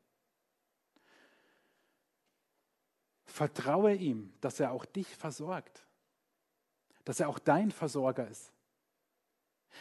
Vertraue 3.33 3.95
ihm, 3.95 4.31
dass 4.41 4.59
er 4.59 4.71
auch 4.71 4.85
dich 4.85 5.07
versorgt, 5.07 5.87
dass 7.03 7.19
er 7.19 7.29
auch 7.29 7.39
dein 7.39 7.71
Versorger 7.71 8.27
ist, 8.27 8.53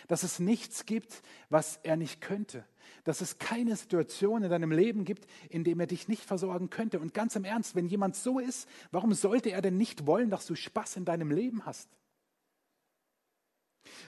dass 0.08 0.22
es 0.22 0.38
nichts 0.38 0.86
gibt, 0.86 1.20
was 1.50 1.78
er 1.82 1.98
nicht 1.98 2.22
könnte, 2.22 2.64
dass 3.04 3.20
es 3.20 3.36
keine 3.36 3.76
Situation 3.76 4.42
in 4.42 4.48
deinem 4.48 4.72
Leben 4.72 5.04
gibt, 5.04 5.26
in 5.50 5.64
dem 5.64 5.80
er 5.80 5.86
dich 5.86 6.08
nicht 6.08 6.24
versorgen 6.24 6.70
könnte. 6.70 6.98
Und 6.98 7.12
ganz 7.12 7.36
im 7.36 7.44
Ernst, 7.44 7.74
wenn 7.74 7.88
jemand 7.88 8.16
so 8.16 8.38
ist, 8.38 8.66
warum 8.90 9.12
sollte 9.12 9.50
er 9.50 9.60
denn 9.60 9.76
nicht 9.76 10.06
wollen, 10.06 10.30
dass 10.30 10.46
du 10.46 10.54
Spaß 10.54 10.96
in 10.96 11.04
deinem 11.04 11.30
Leben 11.30 11.66
hast? 11.66 11.90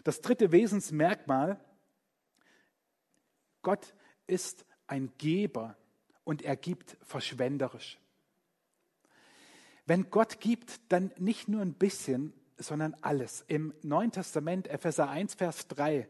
Das 0.05 0.23
dritte 0.23 0.53
Wesensmerkmal, 0.53 1.63
Gott 3.61 3.95
ist 4.27 4.65
ein 4.87 5.13
Geber 5.19 5.77
und 6.25 6.41
er 6.41 6.57
gibt 6.57 6.97
verschwenderisch. 7.03 7.99
Wenn 9.87 10.11
Gott 10.11 10.41
gibt, 10.41 10.81
dann 10.91 11.13
nicht 11.19 11.49
nur 11.49 11.61
ein 11.61 11.75
bisschen, 11.75 12.33
sondern 12.57 12.95
alles. 13.03 13.45
Im 13.49 13.75
Neuen 13.83 14.13
Testament, 14.13 14.69
Epheser 14.69 15.09
1, 15.09 15.35
Vers 15.35 15.69
3, 15.69 16.09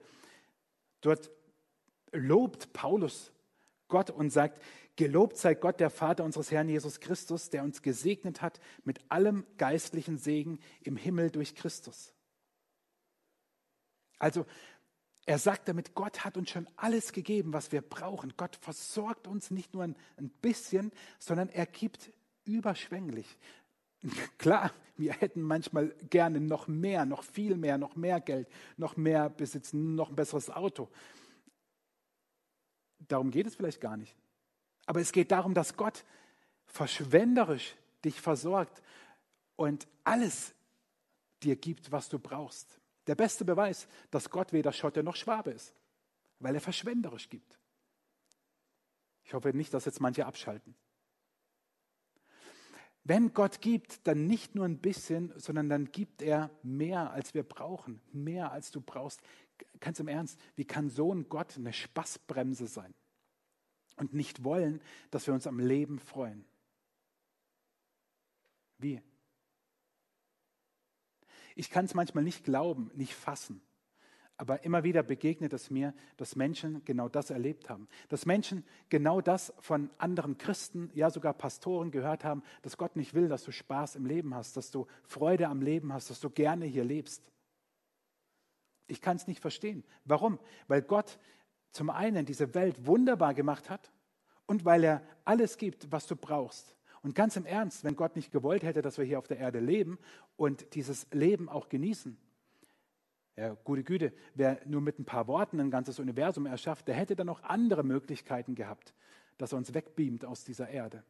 dort 1.00 1.30
lobt 2.12 2.72
Paulus 2.72 3.32
Gott 3.88 4.10
und 4.10 4.30
sagt, 4.30 4.62
gelobt 4.96 5.36
sei 5.36 5.54
Gott, 5.54 5.80
der 5.80 5.90
Vater 5.90 6.24
unseres 6.24 6.50
Herrn 6.50 6.68
Jesus 6.68 7.00
Christus, 7.00 7.50
der 7.50 7.64
uns 7.64 7.82
gesegnet 7.82 8.42
hat 8.42 8.60
mit 8.84 9.00
allem 9.08 9.46
geistlichen 9.58 10.18
Segen 10.18 10.58
im 10.82 10.96
Himmel 10.96 11.30
durch 11.30 11.54
Christus. 11.54 12.14
Also 14.18 14.46
er 15.26 15.38
sagt 15.38 15.68
damit, 15.68 15.94
Gott 15.94 16.24
hat 16.24 16.36
uns 16.36 16.50
schon 16.50 16.68
alles 16.76 17.12
gegeben, 17.12 17.52
was 17.52 17.72
wir 17.72 17.82
brauchen. 17.82 18.34
Gott 18.36 18.56
versorgt 18.56 19.26
uns 19.26 19.50
nicht 19.50 19.72
nur 19.74 19.82
ein, 19.82 19.96
bisschen, 20.42 20.92
sondern 21.18 21.48
er 21.48 21.66
gibt 21.66 22.12
überschwänglich. 22.44 23.38
Klar, 24.38 24.72
wir 24.96 25.12
hätten 25.12 25.42
manchmal 25.42 25.94
gerne 26.10 26.40
noch 26.40 26.68
mehr, 26.68 27.04
noch 27.04 27.24
viel 27.24 27.56
mehr, 27.56 27.78
noch 27.78 27.96
mehr 27.96 28.20
Geld, 28.20 28.48
noch 28.76 28.96
mehr 28.96 29.30
besitzen, 29.30 29.94
noch 29.94 30.10
ein 30.10 30.16
besseres 30.16 30.50
Auto. 30.50 30.88
Darum 32.98 33.30
geht 33.30 33.46
es 33.46 33.54
vielleicht 33.54 33.80
gar 33.80 33.96
nicht. 33.96 34.14
Aber 34.86 35.00
es 35.00 35.12
geht 35.12 35.30
darum, 35.30 35.54
dass 35.54 35.76
Gott 35.76 36.04
verschwenderisch 36.66 37.74
dich 38.04 38.20
versorgt 38.20 38.82
und 39.56 39.86
alles 40.04 40.54
dir 41.42 41.56
gibt, 41.56 41.90
was 41.90 42.08
du 42.08 42.18
brauchst. 42.18 42.78
Der 43.06 43.14
beste 43.14 43.44
Beweis, 43.44 43.86
dass 44.10 44.30
Gott 44.30 44.52
weder 44.52 44.72
Schotte 44.72 45.02
noch 45.02 45.16
Schwabe 45.16 45.50
ist, 45.50 45.74
weil 46.38 46.54
er 46.54 46.60
verschwenderisch 46.60 47.28
gibt. 47.28 47.58
Ich 49.24 49.34
hoffe 49.34 49.50
nicht, 49.50 49.72
dass 49.72 49.84
jetzt 49.84 50.00
manche 50.00 50.26
abschalten. 50.26 50.74
Wenn 53.06 53.34
Gott 53.34 53.60
gibt, 53.60 54.06
dann 54.06 54.26
nicht 54.26 54.54
nur 54.54 54.64
ein 54.64 54.78
bisschen, 54.78 55.32
sondern 55.38 55.68
dann 55.68 55.92
gibt 55.92 56.22
er 56.22 56.50
mehr, 56.62 57.10
als 57.10 57.34
wir 57.34 57.42
brauchen, 57.42 58.00
mehr, 58.12 58.50
als 58.50 58.70
du 58.70 58.80
brauchst. 58.80 59.20
Ganz 59.78 60.00
im 60.00 60.08
Ernst, 60.08 60.40
wie 60.56 60.64
kann 60.64 60.88
so 60.88 61.12
ein 61.12 61.28
Gott 61.28 61.56
eine 61.56 61.74
Spaßbremse 61.74 62.66
sein 62.66 62.94
und 63.96 64.14
nicht 64.14 64.42
wollen, 64.42 64.80
dass 65.10 65.26
wir 65.26 65.34
uns 65.34 65.46
am 65.46 65.60
Leben 65.60 65.98
freuen? 65.98 66.46
Wie? 68.78 69.02
Ich 71.54 71.68
kann 71.70 71.84
es 71.84 71.94
manchmal 71.94 72.24
nicht 72.24 72.42
glauben, 72.42 72.90
nicht 72.94 73.14
fassen. 73.14 73.60
Aber 74.36 74.64
immer 74.64 74.82
wieder 74.82 75.02
begegnet 75.04 75.52
es 75.52 75.70
mir, 75.70 75.94
dass 76.16 76.34
Menschen 76.34 76.84
genau 76.84 77.08
das 77.08 77.30
erlebt 77.30 77.70
haben. 77.70 77.88
Dass 78.08 78.26
Menschen 78.26 78.64
genau 78.88 79.20
das 79.20 79.54
von 79.60 79.90
anderen 79.98 80.38
Christen, 80.38 80.90
ja 80.94 81.10
sogar 81.10 81.34
Pastoren 81.34 81.92
gehört 81.92 82.24
haben, 82.24 82.42
dass 82.62 82.76
Gott 82.76 82.96
nicht 82.96 83.14
will, 83.14 83.28
dass 83.28 83.44
du 83.44 83.52
Spaß 83.52 83.94
im 83.94 84.06
Leben 84.06 84.34
hast, 84.34 84.56
dass 84.56 84.72
du 84.72 84.86
Freude 85.04 85.48
am 85.48 85.62
Leben 85.62 85.92
hast, 85.92 86.10
dass 86.10 86.18
du 86.18 86.30
gerne 86.30 86.66
hier 86.66 86.84
lebst. 86.84 87.30
Ich 88.88 89.00
kann 89.00 89.16
es 89.16 89.28
nicht 89.28 89.40
verstehen. 89.40 89.84
Warum? 90.04 90.40
Weil 90.66 90.82
Gott 90.82 91.18
zum 91.70 91.88
einen 91.90 92.26
diese 92.26 92.54
Welt 92.54 92.86
wunderbar 92.86 93.34
gemacht 93.34 93.70
hat 93.70 93.92
und 94.46 94.64
weil 94.64 94.84
er 94.84 95.02
alles 95.24 95.58
gibt, 95.58 95.92
was 95.92 96.06
du 96.06 96.16
brauchst. 96.16 96.74
Und 97.02 97.14
ganz 97.14 97.36
im 97.36 97.46
Ernst, 97.46 97.84
wenn 97.84 97.96
Gott 97.96 98.16
nicht 98.16 98.32
gewollt 98.32 98.62
hätte, 98.62 98.82
dass 98.82 98.98
wir 98.98 99.04
hier 99.04 99.18
auf 99.18 99.28
der 99.28 99.38
Erde 99.38 99.60
leben 99.60 99.98
und 100.36 100.74
dieses 100.74 101.06
Leben 101.12 101.48
auch 101.48 101.68
genießen, 101.68 102.16
ja, 103.36 103.54
gute 103.64 103.82
Güte, 103.82 104.12
wer 104.34 104.60
nur 104.64 104.80
mit 104.80 104.98
ein 104.98 105.04
paar 105.04 105.26
Worten 105.26 105.60
ein 105.60 105.70
ganzes 105.70 105.98
Universum 105.98 106.46
erschafft, 106.46 106.86
der 106.86 106.94
hätte 106.94 107.16
dann 107.16 107.26
noch 107.26 107.42
andere 107.42 107.82
Möglichkeiten 107.82 108.54
gehabt, 108.54 108.94
dass 109.38 109.52
er 109.52 109.58
uns 109.58 109.74
wegbeamt 109.74 110.24
aus 110.24 110.44
dieser 110.44 110.68
Erde. 110.68 111.02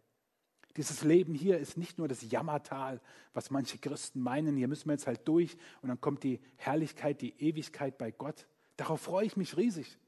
Dieses 0.76 1.04
Leben 1.04 1.34
hier 1.34 1.58
ist 1.58 1.76
nicht 1.76 1.98
nur 1.98 2.08
das 2.08 2.28
Jammertal, 2.28 3.00
was 3.32 3.50
manche 3.50 3.78
Christen 3.78 4.20
meinen, 4.20 4.56
hier 4.56 4.68
müssen 4.68 4.88
wir 4.88 4.94
jetzt 4.94 5.06
halt 5.06 5.28
durch 5.28 5.56
und 5.82 5.88
dann 5.88 6.00
kommt 6.00 6.24
die 6.24 6.40
Herrlichkeit, 6.56 7.20
die 7.20 7.38
Ewigkeit 7.40 7.98
bei 7.98 8.10
Gott. 8.10 8.48
Darauf 8.76 9.02
freue 9.02 9.26
ich 9.26 9.36
mich 9.36 9.56
riesig. 9.56 9.98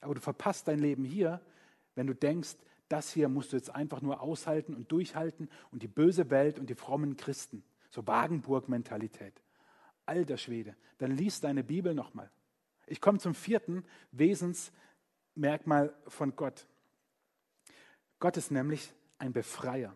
Aber 0.00 0.14
du 0.14 0.20
verpasst 0.20 0.68
dein 0.68 0.80
Leben 0.80 1.04
hier, 1.04 1.40
wenn 1.94 2.06
du 2.06 2.14
denkst, 2.14 2.56
das 2.88 3.12
hier 3.12 3.28
musst 3.28 3.52
du 3.52 3.56
jetzt 3.56 3.74
einfach 3.74 4.02
nur 4.02 4.20
aushalten 4.20 4.74
und 4.74 4.90
durchhalten 4.90 5.48
und 5.70 5.82
die 5.82 5.88
böse 5.88 6.28
Welt 6.28 6.58
und 6.58 6.68
die 6.68 6.74
frommen 6.74 7.16
Christen. 7.16 7.62
So 7.90 8.06
Wagenburg-Mentalität 8.06 9.40
alter 10.10 10.36
Schwede, 10.36 10.76
dann 10.98 11.16
lies 11.16 11.40
deine 11.40 11.64
Bibel 11.64 11.94
nochmal. 11.94 12.30
Ich 12.86 13.00
komme 13.00 13.18
zum 13.18 13.34
vierten 13.34 13.84
Wesensmerkmal 14.10 15.94
von 16.08 16.34
Gott. 16.34 16.66
Gott 18.18 18.36
ist 18.36 18.50
nämlich 18.50 18.92
ein 19.18 19.32
Befreier. 19.32 19.94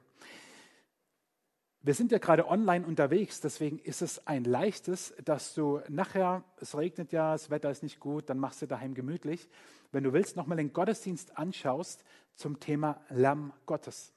Wir 1.82 1.92
sind 1.92 2.12
ja 2.12 2.18
gerade 2.18 2.48
online 2.48 2.86
unterwegs, 2.86 3.40
deswegen 3.40 3.78
ist 3.78 4.00
es 4.00 4.26
ein 4.26 4.44
leichtes, 4.44 5.12
dass 5.24 5.52
du 5.52 5.82
nachher, 5.88 6.44
es 6.56 6.74
regnet 6.74 7.12
ja, 7.12 7.32
das 7.32 7.50
Wetter 7.50 7.70
ist 7.70 7.82
nicht 7.82 8.00
gut, 8.00 8.30
dann 8.30 8.38
machst 8.38 8.62
du 8.62 8.66
daheim 8.66 8.94
gemütlich. 8.94 9.50
Wenn 9.92 10.04
du 10.04 10.12
willst, 10.12 10.36
nochmal 10.36 10.56
den 10.56 10.72
Gottesdienst 10.72 11.36
anschaust 11.36 12.04
zum 12.36 12.58
Thema 12.60 13.04
Lamm 13.10 13.52
Gottes. 13.66 14.14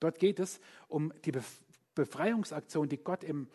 Dort 0.00 0.18
geht 0.18 0.40
es 0.40 0.60
um 0.88 1.14
die 1.24 1.32
Befreiungsaktion, 1.94 2.88
die 2.88 2.98
Gott 2.98 3.24
im 3.24 3.48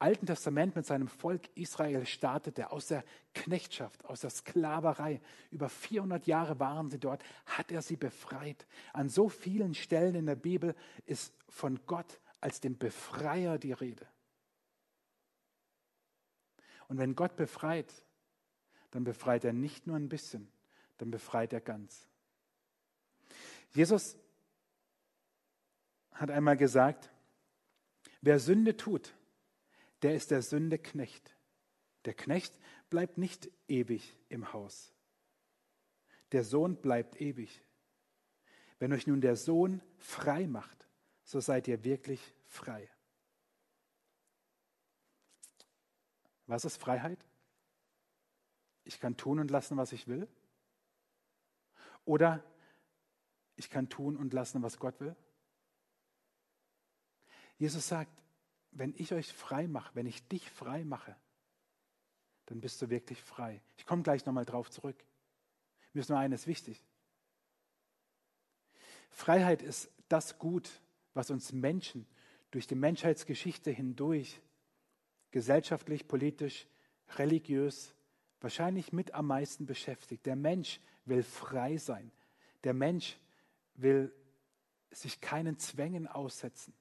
Alten 0.00 0.26
Testament 0.26 0.76
mit 0.76 0.86
seinem 0.86 1.08
Volk 1.08 1.48
Israel 1.56 2.06
startete, 2.06 2.70
aus 2.70 2.86
der 2.86 3.04
Knechtschaft, 3.34 4.04
aus 4.04 4.20
der 4.20 4.30
Sklaverei. 4.30 5.20
Über 5.50 5.68
400 5.68 6.26
Jahre 6.26 6.60
waren 6.60 6.88
sie 6.88 7.00
dort, 7.00 7.22
hat 7.46 7.72
er 7.72 7.82
sie 7.82 7.96
befreit. 7.96 8.66
An 8.92 9.08
so 9.08 9.28
vielen 9.28 9.74
Stellen 9.74 10.14
in 10.14 10.26
der 10.26 10.36
Bibel 10.36 10.76
ist 11.06 11.34
von 11.48 11.80
Gott 11.86 12.20
als 12.40 12.60
dem 12.60 12.78
Befreier 12.78 13.58
die 13.58 13.72
Rede. 13.72 14.06
Und 16.86 16.98
wenn 16.98 17.16
Gott 17.16 17.34
befreit, 17.34 17.92
dann 18.92 19.02
befreit 19.02 19.44
er 19.44 19.52
nicht 19.52 19.86
nur 19.88 19.96
ein 19.96 20.08
bisschen, 20.08 20.48
dann 20.98 21.10
befreit 21.10 21.52
er 21.52 21.60
ganz. 21.60 22.08
Jesus 23.72 24.16
hat 26.12 26.30
einmal 26.30 26.56
gesagt, 26.56 27.10
wer 28.20 28.38
Sünde 28.38 28.76
tut, 28.76 29.12
der 30.02 30.14
ist 30.14 30.30
der 30.30 30.42
Sünde 30.42 30.78
Knecht. 30.78 31.36
Der 32.04 32.14
Knecht 32.14 32.58
bleibt 32.90 33.18
nicht 33.18 33.50
ewig 33.66 34.16
im 34.28 34.52
Haus. 34.52 34.92
Der 36.32 36.44
Sohn 36.44 36.80
bleibt 36.80 37.20
ewig. 37.20 37.62
Wenn 38.78 38.92
euch 38.92 39.06
nun 39.06 39.20
der 39.20 39.36
Sohn 39.36 39.82
frei 39.98 40.46
macht, 40.46 40.88
so 41.24 41.40
seid 41.40 41.68
ihr 41.68 41.84
wirklich 41.84 42.34
frei. 42.46 42.88
Was 46.46 46.64
ist 46.64 46.76
Freiheit? 46.76 47.24
Ich 48.84 49.00
kann 49.00 49.16
tun 49.16 49.38
und 49.38 49.50
lassen, 49.50 49.76
was 49.76 49.92
ich 49.92 50.08
will? 50.08 50.26
Oder 52.06 52.42
ich 53.56 53.68
kann 53.68 53.90
tun 53.90 54.16
und 54.16 54.32
lassen, 54.32 54.62
was 54.62 54.78
Gott 54.78 54.98
will? 55.00 55.14
Jesus 57.58 57.88
sagt, 57.88 58.10
wenn 58.78 58.94
ich 58.96 59.12
euch 59.12 59.32
frei 59.32 59.66
mache, 59.66 59.94
wenn 59.94 60.06
ich 60.06 60.26
dich 60.28 60.48
frei 60.50 60.84
mache, 60.84 61.16
dann 62.46 62.60
bist 62.60 62.80
du 62.80 62.88
wirklich 62.90 63.20
frei. 63.22 63.60
Ich 63.76 63.84
komme 63.84 64.02
gleich 64.02 64.24
nochmal 64.24 64.44
drauf 64.44 64.70
zurück. 64.70 64.96
Mir 65.92 66.00
ist 66.00 66.08
nur 66.08 66.18
eines 66.18 66.46
wichtig. 66.46 66.82
Freiheit 69.10 69.62
ist 69.62 69.90
das 70.08 70.38
Gut, 70.38 70.70
was 71.12 71.30
uns 71.30 71.52
Menschen 71.52 72.06
durch 72.50 72.66
die 72.66 72.74
Menschheitsgeschichte 72.74 73.70
hindurch 73.70 74.40
gesellschaftlich, 75.30 76.08
politisch, 76.08 76.66
religiös 77.16 77.94
wahrscheinlich 78.40 78.92
mit 78.92 79.12
am 79.12 79.26
meisten 79.26 79.66
beschäftigt. 79.66 80.24
Der 80.24 80.36
Mensch 80.36 80.80
will 81.04 81.22
frei 81.22 81.76
sein. 81.76 82.10
Der 82.64 82.74
Mensch 82.74 83.18
will 83.74 84.12
sich 84.90 85.20
keinen 85.20 85.58
Zwängen 85.58 86.06
aussetzen. 86.06 86.72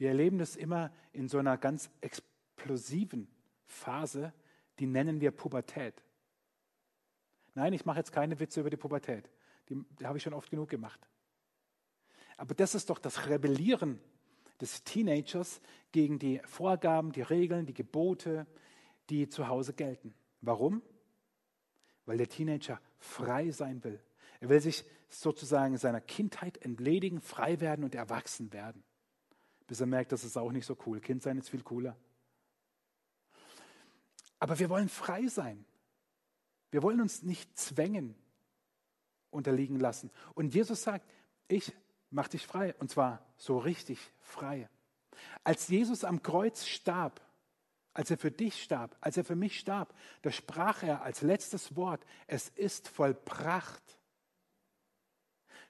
Wir 0.00 0.08
erleben 0.08 0.38
das 0.38 0.56
immer 0.56 0.90
in 1.12 1.28
so 1.28 1.36
einer 1.36 1.58
ganz 1.58 1.90
explosiven 2.00 3.28
Phase, 3.66 4.32
die 4.78 4.86
nennen 4.86 5.20
wir 5.20 5.30
Pubertät. 5.30 6.02
Nein, 7.52 7.74
ich 7.74 7.84
mache 7.84 7.98
jetzt 7.98 8.10
keine 8.10 8.40
Witze 8.40 8.60
über 8.60 8.70
die 8.70 8.78
Pubertät. 8.78 9.28
Die, 9.68 9.84
die 9.98 10.06
habe 10.06 10.16
ich 10.16 10.24
schon 10.24 10.32
oft 10.32 10.48
genug 10.48 10.70
gemacht. 10.70 11.06
Aber 12.38 12.54
das 12.54 12.74
ist 12.74 12.88
doch 12.88 12.98
das 12.98 13.28
Rebellieren 13.28 14.00
des 14.58 14.84
Teenagers 14.84 15.60
gegen 15.92 16.18
die 16.18 16.40
Vorgaben, 16.46 17.12
die 17.12 17.20
Regeln, 17.20 17.66
die 17.66 17.74
Gebote, 17.74 18.46
die 19.10 19.28
zu 19.28 19.48
Hause 19.48 19.74
gelten. 19.74 20.14
Warum? 20.40 20.80
Weil 22.06 22.16
der 22.16 22.28
Teenager 22.30 22.80
frei 23.00 23.50
sein 23.50 23.84
will. 23.84 24.00
Er 24.40 24.48
will 24.48 24.62
sich 24.62 24.82
sozusagen 25.10 25.76
seiner 25.76 26.00
Kindheit 26.00 26.56
entledigen, 26.56 27.20
frei 27.20 27.60
werden 27.60 27.84
und 27.84 27.94
erwachsen 27.94 28.50
werden 28.54 28.82
bis 29.70 29.78
er 29.78 29.86
merkt, 29.86 30.10
das 30.10 30.24
ist 30.24 30.36
auch 30.36 30.50
nicht 30.50 30.66
so 30.66 30.76
cool. 30.84 30.98
Kind 30.98 31.22
sein 31.22 31.38
ist 31.38 31.48
viel 31.48 31.62
cooler. 31.62 31.96
Aber 34.40 34.58
wir 34.58 34.68
wollen 34.68 34.88
frei 34.88 35.28
sein. 35.28 35.64
Wir 36.72 36.82
wollen 36.82 37.00
uns 37.00 37.22
nicht 37.22 37.56
zwängen 37.56 38.16
unterliegen 39.30 39.78
lassen. 39.78 40.10
Und 40.34 40.56
Jesus 40.56 40.82
sagt, 40.82 41.08
ich 41.46 41.72
mache 42.10 42.30
dich 42.30 42.48
frei. 42.48 42.74
Und 42.80 42.90
zwar 42.90 43.24
so 43.36 43.58
richtig 43.58 44.00
frei. 44.18 44.68
Als 45.44 45.68
Jesus 45.68 46.02
am 46.02 46.20
Kreuz 46.20 46.66
starb, 46.66 47.20
als 47.92 48.10
er 48.10 48.18
für 48.18 48.32
dich 48.32 48.60
starb, 48.60 48.96
als 49.00 49.18
er 49.18 49.24
für 49.24 49.36
mich 49.36 49.60
starb, 49.60 49.94
da 50.22 50.32
sprach 50.32 50.82
er 50.82 51.02
als 51.02 51.22
letztes 51.22 51.76
Wort, 51.76 52.04
es 52.26 52.48
ist 52.48 52.88
vollbracht. 52.88 53.99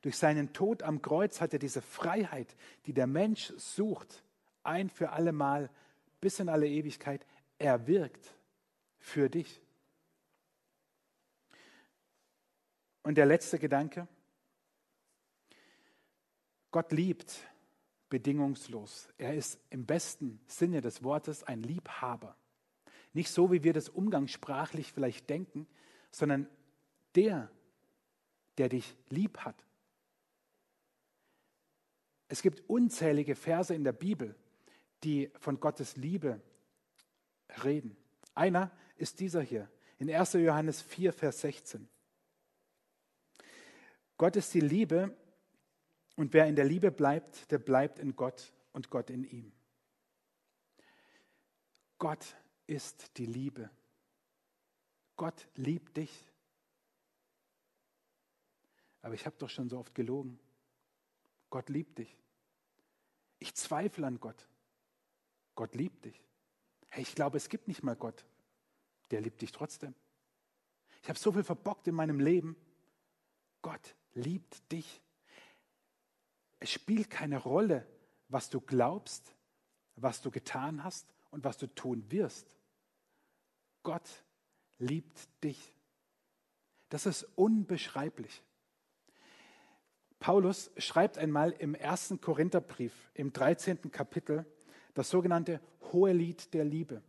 Durch 0.03 0.17
seinen 0.17 0.53
Tod 0.53 0.83
am 0.83 1.03
Kreuz 1.03 1.41
hat 1.41 1.53
er 1.53 1.59
diese 1.59 1.83
Freiheit, 1.83 2.57
die 2.87 2.93
der 2.93 3.07
Mensch 3.07 3.53
sucht, 3.57 4.25
ein 4.63 4.89
für 4.89 5.11
alle 5.11 5.33
Mal 5.33 5.71
bis 6.21 6.39
in 6.39 6.49
alle 6.49 6.69
Ewigkeit 6.69 7.27
erwirkt 7.59 8.35
für 8.99 9.29
dich. 9.29 9.63
Und 13.03 13.17
der 13.17 13.27
letzte 13.27 13.59
Gedanke. 13.59 14.07
Gott 16.71 16.93
liebt 16.93 17.41
bedingungslos. 18.11 19.09
Er 19.19 19.35
ist 19.35 19.59
im 19.71 19.87
besten 19.87 20.41
Sinne 20.47 20.81
des 20.81 21.03
Wortes 21.03 21.43
ein 21.43 21.63
Liebhaber. 21.63 22.37
Nicht 23.13 23.31
so, 23.31 23.51
wie 23.51 23.65
wir 23.65 23.73
das 23.73 23.89
umgangssprachlich 23.89 24.93
vielleicht 24.93 25.29
denken, 25.31 25.67
sondern 26.11 26.49
der, 27.15 27.51
der 28.59 28.69
dich 28.69 28.95
lieb 29.09 29.39
hat, 29.39 29.65
es 32.31 32.43
gibt 32.43 32.63
unzählige 32.71 33.35
Verse 33.35 33.75
in 33.75 33.83
der 33.83 33.93
Bibel, 33.93 34.37
die 35.03 35.33
von 35.41 35.59
Gottes 35.59 35.97
Liebe 35.97 36.41
reden. 37.65 37.97
Einer 38.35 38.71
ist 38.97 39.19
dieser 39.19 39.43
hier, 39.43 39.69
in 39.99 40.09
1. 40.09 40.35
Johannes 40.35 40.81
4, 40.81 41.13
Vers 41.13 41.41
16. 41.41 41.89
Gott 44.17 44.37
ist 44.37 44.55
die 44.55 44.61
Liebe 44.61 45.17
Und 46.15 46.33
wer 46.35 46.47
in 46.47 46.55
der 46.55 46.67
Liebe 46.67 46.91
bleibt, 46.93 47.51
der 47.51 47.59
bleibt 47.59 47.99
in 47.99 48.15
Gott 48.15 48.53
und 48.73 48.91
Gott 48.91 49.11
in 49.11 49.25
ihm. 49.25 49.53
Gott 51.99 52.37
ist 52.67 53.17
die 53.17 53.27
Liebe. 53.27 53.71
Gott 55.17 55.49
liebt 55.57 55.97
dich. 55.97 56.31
Aber 59.03 59.15
ich 59.15 59.27
habe 59.27 59.37
doch 59.39 59.49
schon 59.49 59.69
so 59.69 59.79
oft 59.79 59.95
gelogen. 59.95 60.39
Gott 61.49 61.71
liebt 61.71 61.99
dich. 61.99 62.20
Ich 63.41 63.55
zweifle 63.55 64.07
an 64.07 64.21
Gott. 64.21 64.47
Gott 65.57 65.75
liebt 65.75 66.05
dich. 66.05 66.23
Hey, 66.89 67.03
ich 67.03 67.15
glaube, 67.15 67.39
es 67.39 67.49
gibt 67.49 67.67
nicht 67.67 67.83
mal 67.83 67.97
Gott. 67.97 68.25
Der 69.11 69.21
liebt 69.21 69.43
dich 69.43 69.51
trotzdem. 69.51 69.95
Ich 71.03 71.09
habe 71.09 71.19
so 71.19 71.33
viel 71.33 71.43
verbockt 71.43 71.89
in 71.89 71.95
meinem 71.95 72.21
Leben. 72.21 72.57
Gott 73.63 73.97
liebt 74.15 74.71
dich. 74.71 75.01
Es 76.61 76.71
spielt 76.71 77.11
keine 77.11 77.39
Rolle, 77.39 77.87
was 78.29 78.51
du 78.51 78.61
glaubst, 78.61 79.35
was 79.97 80.21
du 80.21 80.31
getan 80.31 80.85
hast 80.85 81.07
und 81.31 81.43
was 81.43 81.57
du 81.57 81.67
tun 81.67 82.11
wirst. 82.11 82.57
Gott 83.83 84.09
liebt 84.79 85.29
dich. 85.43 85.75
Das 86.91 87.07
ist 87.07 87.27
unbeschreiblich. 87.37 88.43
Paulus 90.21 90.71
schreibt 90.77 91.19
einmal 91.19 91.53
im 91.59 91.75
ersten 91.75 92.21
Korintherbrief, 92.21 92.93
im 93.15 93.33
13. 93.33 93.91
Kapitel, 93.91 94.45
das 94.95 95.09
sogenannte 95.09 95.61
Hohe 95.93 96.13
Lied 96.13 96.53
der 96.53 96.65
Liebe. 96.65 97.03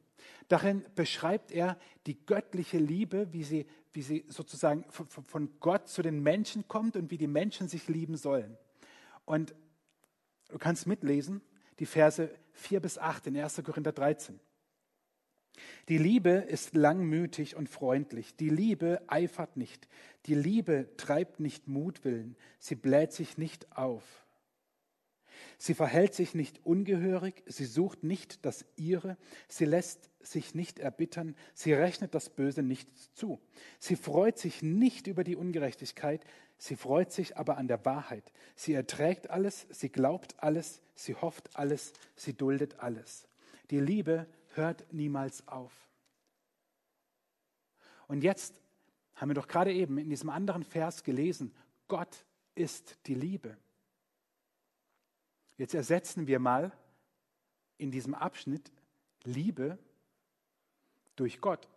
Darin 0.48 0.86
beschreibt 0.96 1.52
er 1.52 1.78
die 2.08 2.26
göttliche 2.26 2.78
Liebe, 2.78 3.32
wie 3.34 3.44
sie, 3.44 3.66
wie 3.94 4.02
sie 4.02 4.26
sozusagen 4.30 4.86
von 4.90 5.50
Gott 5.60 5.90
zu 5.90 6.02
den 6.02 6.24
Menschen 6.24 6.68
kommt 6.68 6.96
und 6.96 7.12
wie 7.12 7.18
die 7.18 7.28
Menschen 7.28 7.68
sich 7.68 7.88
lieben 7.88 8.16
sollen. 8.16 8.58
Und 9.26 9.54
du 10.50 10.58
kannst 10.58 10.88
mitlesen, 10.88 11.42
die 11.80 11.86
Verse 11.86 12.30
4 12.54 12.80
bis 12.80 12.98
8 12.98 13.28
in 13.28 13.38
1. 13.38 13.62
Korinther 13.64 13.92
13. 13.92 14.40
Die 15.90 15.98
Liebe 15.98 16.30
ist 16.30 16.76
langmütig 16.76 17.56
und 17.56 17.70
freundlich. 17.70 18.36
Die 18.36 18.50
Liebe 18.50 19.02
eifert 19.08 19.58
nicht. 19.58 19.88
Die 20.26 20.36
Liebe 20.36 20.90
treibt 20.98 21.40
nicht 21.40 21.68
Mutwillen. 21.68 22.36
Sie 22.60 22.76
bläht 22.76 23.12
sich 23.12 23.38
nicht 23.38 23.76
auf. 23.76 24.04
Sie 25.58 25.74
verhält 25.74 26.14
sich 26.14 26.34
nicht 26.34 26.66
ungehörig. 26.66 27.44
Sie 27.46 27.66
sucht 27.66 28.04
nicht 28.04 28.46
das 28.46 28.66
Ihre. 28.78 29.18
Sie 29.48 29.66
lässt 29.66 30.10
sich 30.20 30.56
nicht 30.56 30.80
erbittern. 30.80 31.36
Sie 31.54 31.74
rechnet 31.74 32.16
das 32.16 32.30
Böse 32.30 32.64
nicht 32.64 32.90
zu. 33.16 33.40
Sie 33.80 33.96
freut 33.96 34.38
sich 34.40 34.64
nicht 34.64 35.08
über 35.08 35.24
die 35.24 35.36
Ungerechtigkeit. 35.36 36.24
Sie 36.58 36.76
freut 36.76 37.12
sich 37.12 37.38
aber 37.38 37.58
an 37.58 37.68
der 37.68 37.86
Wahrheit. 37.86 38.32
Sie 38.56 38.74
erträgt 38.74 39.30
alles. 39.30 39.68
Sie 39.70 39.90
glaubt 39.90 40.36
alles. 40.38 40.82
Sie 40.96 41.16
hofft 41.16 41.56
alles. 41.56 41.94
Sie 42.16 42.34
duldet 42.34 42.80
alles. 42.80 43.28
Die 43.72 43.80
Liebe 43.80 44.28
hört 44.54 44.92
niemals 44.92 45.48
auf. 45.48 45.72
Und 48.08 48.24
jetzt 48.24 48.62
haben 49.16 49.30
wir 49.30 49.36
doch 49.36 49.48
gerade 49.48 49.74
eben 49.74 49.98
in 49.98 50.10
diesem 50.10 50.30
anderen 50.30 50.64
Vers 50.64 51.04
gelesen, 51.04 51.54
Gott 51.88 52.26
ist 52.56 52.98
die 53.06 53.16
Liebe. 53.16 53.58
Jetzt 55.58 55.74
ersetzen 55.74 56.28
wir 56.28 56.40
mal 56.40 56.72
in 57.78 57.92
diesem 57.92 58.16
Abschnitt 58.16 58.72
Liebe 59.24 59.78
durch 61.16 61.40
Gott. 61.40 61.70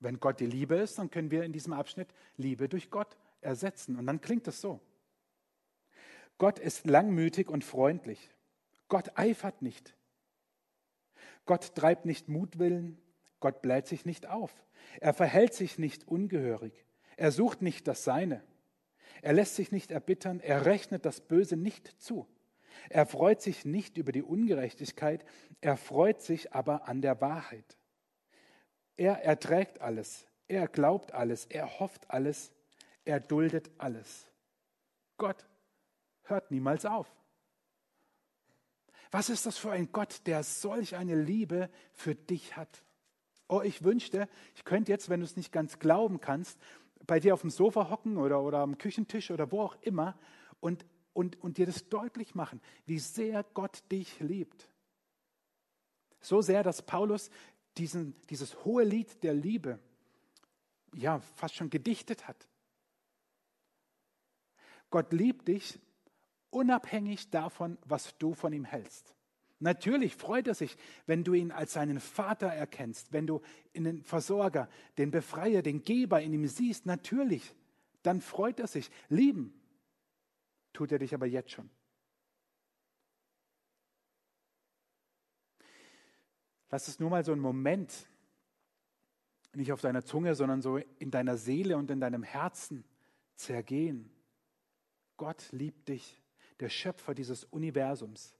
Wenn 0.00 0.20
Gott 0.20 0.40
die 0.40 0.46
Liebe 0.46 0.76
ist, 0.76 0.98
dann 0.98 1.10
können 1.10 1.30
wir 1.30 1.44
in 1.44 1.52
diesem 1.52 1.72
Abschnitt 1.72 2.08
Liebe 2.36 2.68
durch 2.68 2.90
Gott 2.90 3.16
ersetzen. 3.40 3.96
Und 3.98 4.06
dann 4.06 4.20
klingt 4.20 4.46
es 4.48 4.60
so. 4.60 4.80
Gott 6.38 6.58
ist 6.58 6.86
langmütig 6.86 7.48
und 7.48 7.64
freundlich. 7.64 8.30
Gott 8.88 9.16
eifert 9.16 9.62
nicht. 9.62 9.94
Gott 11.46 11.74
treibt 11.74 12.04
nicht 12.04 12.28
Mutwillen, 12.28 12.98
Gott 13.40 13.60
bläht 13.60 13.86
sich 13.86 14.06
nicht 14.06 14.26
auf. 14.26 14.64
Er 15.00 15.12
verhält 15.12 15.54
sich 15.54 15.78
nicht 15.78 16.08
ungehörig. 16.08 16.84
Er 17.16 17.30
sucht 17.30 17.62
nicht 17.62 17.86
das 17.86 18.04
Seine. 18.04 18.42
Er 19.22 19.32
lässt 19.32 19.54
sich 19.54 19.70
nicht 19.70 19.90
erbittern. 19.90 20.40
Er 20.40 20.66
rechnet 20.66 21.04
das 21.04 21.20
Böse 21.20 21.56
nicht 21.56 22.00
zu. 22.00 22.26
Er 22.88 23.06
freut 23.06 23.40
sich 23.42 23.64
nicht 23.64 23.98
über 23.98 24.12
die 24.12 24.22
Ungerechtigkeit. 24.22 25.24
Er 25.60 25.76
freut 25.76 26.22
sich 26.22 26.52
aber 26.52 26.88
an 26.88 27.02
der 27.02 27.20
Wahrheit. 27.20 27.76
Er 28.96 29.22
erträgt 29.22 29.80
alles. 29.80 30.26
Er 30.48 30.68
glaubt 30.68 31.12
alles. 31.12 31.46
Er 31.46 31.80
hofft 31.80 32.10
alles. 32.10 32.52
Er 33.04 33.20
duldet 33.20 33.70
alles. 33.78 34.30
Gott 35.16 35.46
hört 36.22 36.50
niemals 36.50 36.86
auf. 36.86 37.14
Was 39.14 39.28
ist 39.28 39.46
das 39.46 39.56
für 39.56 39.70
ein 39.70 39.92
Gott, 39.92 40.22
der 40.26 40.42
solch 40.42 40.96
eine 40.96 41.14
Liebe 41.14 41.70
für 41.92 42.16
dich 42.16 42.56
hat? 42.56 42.82
Oh, 43.46 43.60
ich 43.60 43.84
wünschte, 43.84 44.28
ich 44.56 44.64
könnte 44.64 44.90
jetzt, 44.90 45.08
wenn 45.08 45.20
du 45.20 45.24
es 45.24 45.36
nicht 45.36 45.52
ganz 45.52 45.78
glauben 45.78 46.20
kannst, 46.20 46.58
bei 47.06 47.20
dir 47.20 47.34
auf 47.34 47.42
dem 47.42 47.50
Sofa 47.50 47.90
hocken 47.90 48.16
oder, 48.16 48.42
oder 48.42 48.58
am 48.58 48.76
Küchentisch 48.76 49.30
oder 49.30 49.52
wo 49.52 49.60
auch 49.60 49.76
immer 49.82 50.18
und, 50.58 50.84
und, 51.12 51.40
und 51.40 51.58
dir 51.58 51.66
das 51.66 51.88
deutlich 51.88 52.34
machen, 52.34 52.60
wie 52.86 52.98
sehr 52.98 53.44
Gott 53.54 53.84
dich 53.92 54.18
liebt. 54.18 54.68
So 56.20 56.42
sehr, 56.42 56.64
dass 56.64 56.82
Paulus 56.82 57.30
diesen, 57.76 58.20
dieses 58.30 58.64
hohe 58.64 58.82
Lied 58.82 59.22
der 59.22 59.34
Liebe 59.34 59.78
ja 60.92 61.20
fast 61.36 61.54
schon 61.54 61.70
gedichtet 61.70 62.26
hat. 62.26 62.48
Gott 64.90 65.12
liebt 65.12 65.46
dich 65.46 65.78
unabhängig 66.54 67.30
davon, 67.30 67.78
was 67.84 68.16
du 68.18 68.34
von 68.34 68.52
ihm 68.52 68.64
hältst. 68.64 69.14
Natürlich 69.58 70.14
freut 70.14 70.46
er 70.46 70.54
sich, 70.54 70.76
wenn 71.06 71.24
du 71.24 71.32
ihn 71.34 71.50
als 71.50 71.72
seinen 71.72 72.00
Vater 72.00 72.48
erkennst, 72.48 73.12
wenn 73.12 73.26
du 73.26 73.40
den 73.74 74.02
Versorger, 74.02 74.68
den 74.98 75.10
Befreier, 75.10 75.62
den 75.62 75.82
Geber 75.82 76.20
in 76.20 76.32
ihm 76.32 76.46
siehst. 76.46 76.86
Natürlich, 76.86 77.54
dann 78.02 78.20
freut 78.20 78.60
er 78.60 78.66
sich. 78.66 78.90
Lieben 79.08 79.58
tut 80.72 80.92
er 80.92 80.98
dich 80.98 81.14
aber 81.14 81.26
jetzt 81.26 81.52
schon. 81.52 81.70
Lass 86.70 86.88
es 86.88 86.98
nur 86.98 87.10
mal 87.10 87.24
so 87.24 87.32
einen 87.32 87.40
Moment, 87.40 87.92
nicht 89.54 89.72
auf 89.72 89.80
deiner 89.80 90.04
Zunge, 90.04 90.34
sondern 90.34 90.60
so 90.60 90.78
in 90.98 91.10
deiner 91.12 91.36
Seele 91.36 91.76
und 91.76 91.90
in 91.90 92.00
deinem 92.00 92.24
Herzen 92.24 92.84
zergehen. 93.36 94.10
Gott 95.16 95.52
liebt 95.52 95.88
dich 95.88 96.23
der 96.60 96.68
Schöpfer 96.68 97.14
dieses 97.14 97.44
Universums, 97.44 98.34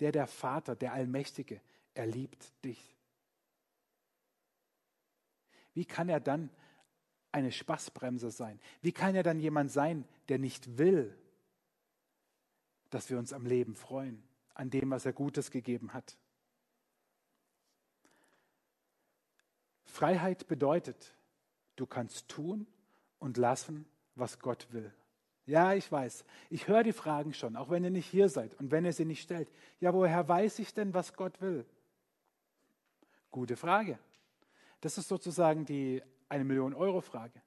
der 0.00 0.12
der 0.12 0.26
Vater, 0.26 0.76
der 0.76 0.92
Allmächtige, 0.92 1.60
er 1.94 2.06
liebt 2.06 2.52
dich. 2.64 2.96
Wie 5.74 5.84
kann 5.84 6.08
er 6.08 6.20
dann 6.20 6.50
eine 7.32 7.52
Spaßbremse 7.52 8.30
sein? 8.30 8.60
Wie 8.80 8.92
kann 8.92 9.14
er 9.14 9.22
dann 9.22 9.40
jemand 9.40 9.70
sein, 9.70 10.04
der 10.28 10.38
nicht 10.38 10.78
will, 10.78 11.16
dass 12.90 13.10
wir 13.10 13.18
uns 13.18 13.32
am 13.32 13.46
Leben 13.46 13.76
freuen, 13.76 14.22
an 14.54 14.70
dem, 14.70 14.90
was 14.90 15.06
er 15.06 15.12
Gutes 15.12 15.50
gegeben 15.50 15.92
hat? 15.92 16.16
Freiheit 19.84 20.48
bedeutet, 20.48 21.14
du 21.76 21.86
kannst 21.86 22.28
tun 22.28 22.66
und 23.18 23.36
lassen, 23.36 23.86
was 24.14 24.38
Gott 24.38 24.68
will. 24.72 24.92
Ja, 25.48 25.72
ich 25.72 25.90
weiß. 25.90 26.26
Ich 26.50 26.68
höre 26.68 26.82
die 26.82 26.92
Fragen 26.92 27.32
schon, 27.32 27.56
auch 27.56 27.70
wenn 27.70 27.82
ihr 27.82 27.88
nicht 27.88 28.06
hier 28.06 28.28
seid 28.28 28.54
und 28.60 28.70
wenn 28.70 28.84
ihr 28.84 28.92
sie 28.92 29.06
nicht 29.06 29.22
stellt. 29.22 29.50
Ja, 29.80 29.94
woher 29.94 30.28
weiß 30.28 30.58
ich 30.58 30.74
denn, 30.74 30.92
was 30.92 31.14
Gott 31.14 31.40
will? 31.40 31.64
Gute 33.30 33.56
Frage. 33.56 33.98
Das 34.82 34.98
ist 34.98 35.08
sozusagen 35.08 35.64
die 35.64 36.02
eine 36.28 36.44
Million 36.44 36.74
Euro 36.74 37.00
Frage. 37.00 37.40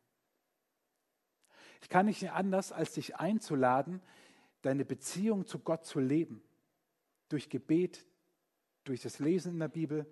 Ich 1.83 1.89
kann 1.89 2.07
nicht 2.07 2.31
anders, 2.31 2.71
als 2.71 2.93
dich 2.93 3.17
einzuladen, 3.17 4.01
deine 4.63 4.83
Beziehung 4.83 5.45
zu 5.45 5.59
Gott 5.59 5.85
zu 5.85 5.99
leben. 5.99 6.41
Durch 7.29 7.49
Gebet, 7.49 8.03
durch 8.83 9.03
das 9.03 9.19
Lesen 9.19 9.53
in 9.53 9.59
der 9.59 9.67
Bibel, 9.67 10.11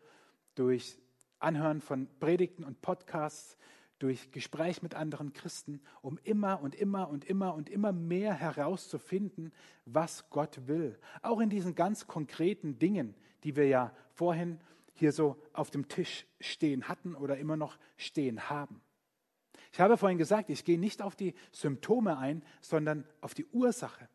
durch 0.53 0.99
Anhören 1.39 1.81
von 1.81 2.07
Predigten 2.19 2.63
und 2.63 2.81
Podcasts, 2.81 3.57
durch 3.99 4.31
Gespräch 4.31 4.81
mit 4.81 4.95
anderen 4.95 5.33
Christen, 5.33 5.81
um 6.01 6.17
immer 6.23 6.61
und 6.61 6.73
immer 6.73 7.09
und 7.09 7.25
immer 7.25 7.53
und 7.53 7.69
immer 7.69 7.91
mehr 7.91 8.33
herauszufinden, 8.33 9.53
was 9.85 10.29
Gott 10.29 10.67
will. 10.67 10.97
Auch 11.21 11.39
in 11.39 11.49
diesen 11.49 11.75
ganz 11.75 12.07
konkreten 12.07 12.79
Dingen, 12.79 13.13
die 13.43 13.55
wir 13.55 13.67
ja 13.67 13.93
vorhin 14.15 14.59
hier 14.93 15.11
so 15.11 15.37
auf 15.53 15.69
dem 15.69 15.87
Tisch 15.87 16.25
stehen 16.39 16.87
hatten 16.87 17.15
oder 17.15 17.37
immer 17.37 17.57
noch 17.57 17.77
stehen 17.97 18.49
haben. 18.49 18.81
Ich 19.71 19.79
habe 19.79 19.97
vorhin 19.97 20.17
gesagt, 20.17 20.49
ich 20.49 20.65
gehe 20.65 20.79
nicht 20.79 21.01
auf 21.01 21.15
die 21.15 21.35
Symptome 21.51 22.17
ein, 22.17 22.43
sondern 22.61 23.05
auf 23.21 23.33
die 23.33 23.45
Ursache. 23.47 24.09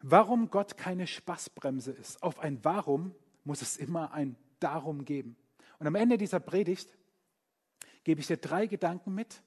Warum 0.00 0.50
Gott 0.50 0.76
keine 0.76 1.06
Spaßbremse 1.06 1.92
ist. 1.92 2.22
Auf 2.22 2.40
ein 2.40 2.62
Warum 2.62 3.14
muss 3.44 3.62
es 3.62 3.76
immer 3.76 4.12
ein 4.12 4.36
darum 4.60 5.04
geben. 5.04 5.36
Und 5.78 5.86
am 5.86 5.94
Ende 5.94 6.18
dieser 6.18 6.40
Predigt 6.40 6.96
gebe 8.02 8.20
ich 8.20 8.26
dir 8.26 8.36
drei 8.36 8.66
Gedanken 8.66 9.14
mit, 9.14 9.42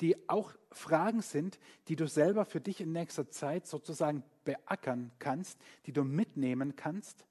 die 0.00 0.28
auch 0.28 0.52
Fragen 0.72 1.20
sind, 1.20 1.58
die 1.88 1.96
du 1.96 2.06
selber 2.06 2.44
für 2.44 2.60
dich 2.60 2.80
in 2.80 2.92
nächster 2.92 3.30
Zeit 3.30 3.66
sozusagen 3.66 4.22
beackern 4.44 5.10
kannst, 5.18 5.58
die 5.86 5.92
du 5.92 6.04
mitnehmen 6.04 6.76
kannst. 6.76 7.26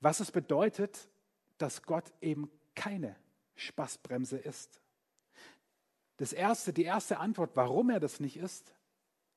Was 0.00 0.20
es 0.20 0.30
bedeutet, 0.30 1.08
dass 1.58 1.82
Gott 1.82 2.12
eben 2.20 2.50
keine 2.74 3.16
Spaßbremse 3.56 4.36
ist. 4.36 4.80
Das 6.18 6.32
erste, 6.32 6.72
die 6.72 6.84
erste 6.84 7.18
Antwort, 7.18 7.52
warum 7.54 7.90
er 7.90 8.00
das 8.00 8.20
nicht 8.20 8.36
ist, 8.36 8.72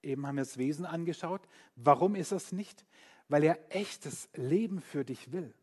eben 0.02 0.26
haben 0.28 0.36
wir 0.36 0.44
das 0.44 0.58
Wesen 0.58 0.86
angeschaut. 0.86 1.42
Warum 1.76 2.16
ist 2.16 2.32
es 2.32 2.52
nicht? 2.52 2.86
Weil 3.30 3.44
er 3.46 3.60
echtes 3.70 4.28
Leben 4.34 4.82
für 4.82 5.06
dich 5.06 5.32
will. 5.32 5.54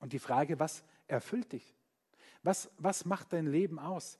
Und 0.00 0.12
die 0.12 0.18
Frage, 0.18 0.58
was 0.58 0.82
erfüllt 1.06 1.52
dich? 1.52 1.76
Was, 2.42 2.70
was 2.76 3.04
macht 3.04 3.32
dein 3.32 3.46
Leben 3.46 3.78
aus? 3.78 4.18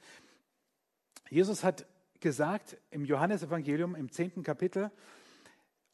Jesus 1.28 1.64
hat 1.64 1.86
gesagt 2.20 2.76
im 2.90 3.04
Johannesevangelium 3.04 3.94
im 3.96 4.10
zehnten 4.10 4.42
Kapitel, 4.42 4.90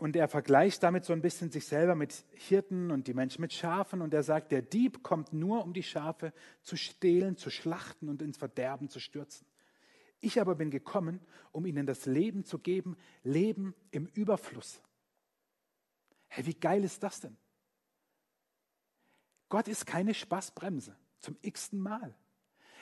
und 0.01 0.17
er 0.17 0.29
vergleicht 0.29 0.83
damit 0.83 1.05
so 1.05 1.13
ein 1.13 1.21
bisschen 1.21 1.51
sich 1.51 1.67
selber 1.67 1.95
mit 1.95 2.25
Hirten 2.33 2.91
und 2.91 3.07
die 3.07 3.13
Menschen 3.13 3.43
mit 3.43 3.53
Schafen. 3.53 4.01
Und 4.01 4.15
er 4.15 4.23
sagt, 4.23 4.51
der 4.51 4.63
Dieb 4.63 5.03
kommt 5.03 5.35
nur, 5.35 5.63
um 5.63 5.75
die 5.75 5.83
Schafe 5.83 6.33
zu 6.63 6.77
stehlen, 6.77 7.37
zu 7.37 7.51
schlachten 7.51 8.09
und 8.09 8.23
ins 8.23 8.39
Verderben 8.39 8.89
zu 8.89 8.99
stürzen. 8.99 9.47
Ich 10.21 10.41
aber 10.41 10.55
bin 10.55 10.71
gekommen, 10.71 11.21
um 11.53 11.67
ihnen 11.67 11.85
das 11.85 12.07
Leben 12.07 12.47
zu 12.47 12.59
geben, 12.59 12.97
Leben 13.25 13.75
im 13.91 14.07
Überfluss. 14.07 14.81
Hey, 16.31 16.47
wie 16.47 16.55
geil 16.55 16.85
ist 16.85 17.03
das 17.03 17.21
denn? 17.21 17.37
Gott 19.49 19.67
ist 19.69 19.85
keine 19.85 20.15
Spaßbremse 20.15 20.97
zum 21.19 21.37
x-ten 21.43 21.81
Mal. 21.81 22.15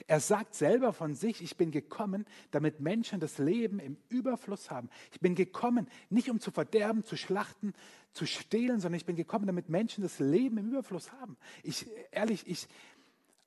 Er 0.07 0.21
sagt 0.21 0.55
selber 0.55 0.93
von 0.93 1.15
sich, 1.15 1.43
ich 1.43 1.57
bin 1.57 1.73
gekommen, 1.73 2.25
damit 2.51 2.79
Menschen 2.79 3.19
das 3.19 3.39
Leben 3.39 3.81
im 3.81 3.97
Überfluss 4.09 4.71
haben. 4.71 4.91
Ich 5.11 5.19
bin 5.19 5.35
gekommen, 5.35 5.89
nicht 6.09 6.31
um 6.31 6.41
zu 6.41 6.51
verderben, 6.51 7.05
zu 7.05 7.17
schlachten, 7.17 7.73
zu 8.13 8.27
stehlen, 8.27 8.81
sondern 8.81 8.99
ich 8.99 9.07
bin 9.07 9.17
gekommen, 9.17 9.47
damit 9.47 9.69
Menschen 9.69 10.03
das 10.03 10.21
Leben 10.21 10.59
im 10.59 10.69
Überfluss 10.69 11.11
haben. 11.13 11.37
Ich, 11.65 11.89
ehrlich, 12.13 12.47
ich, 12.47 12.69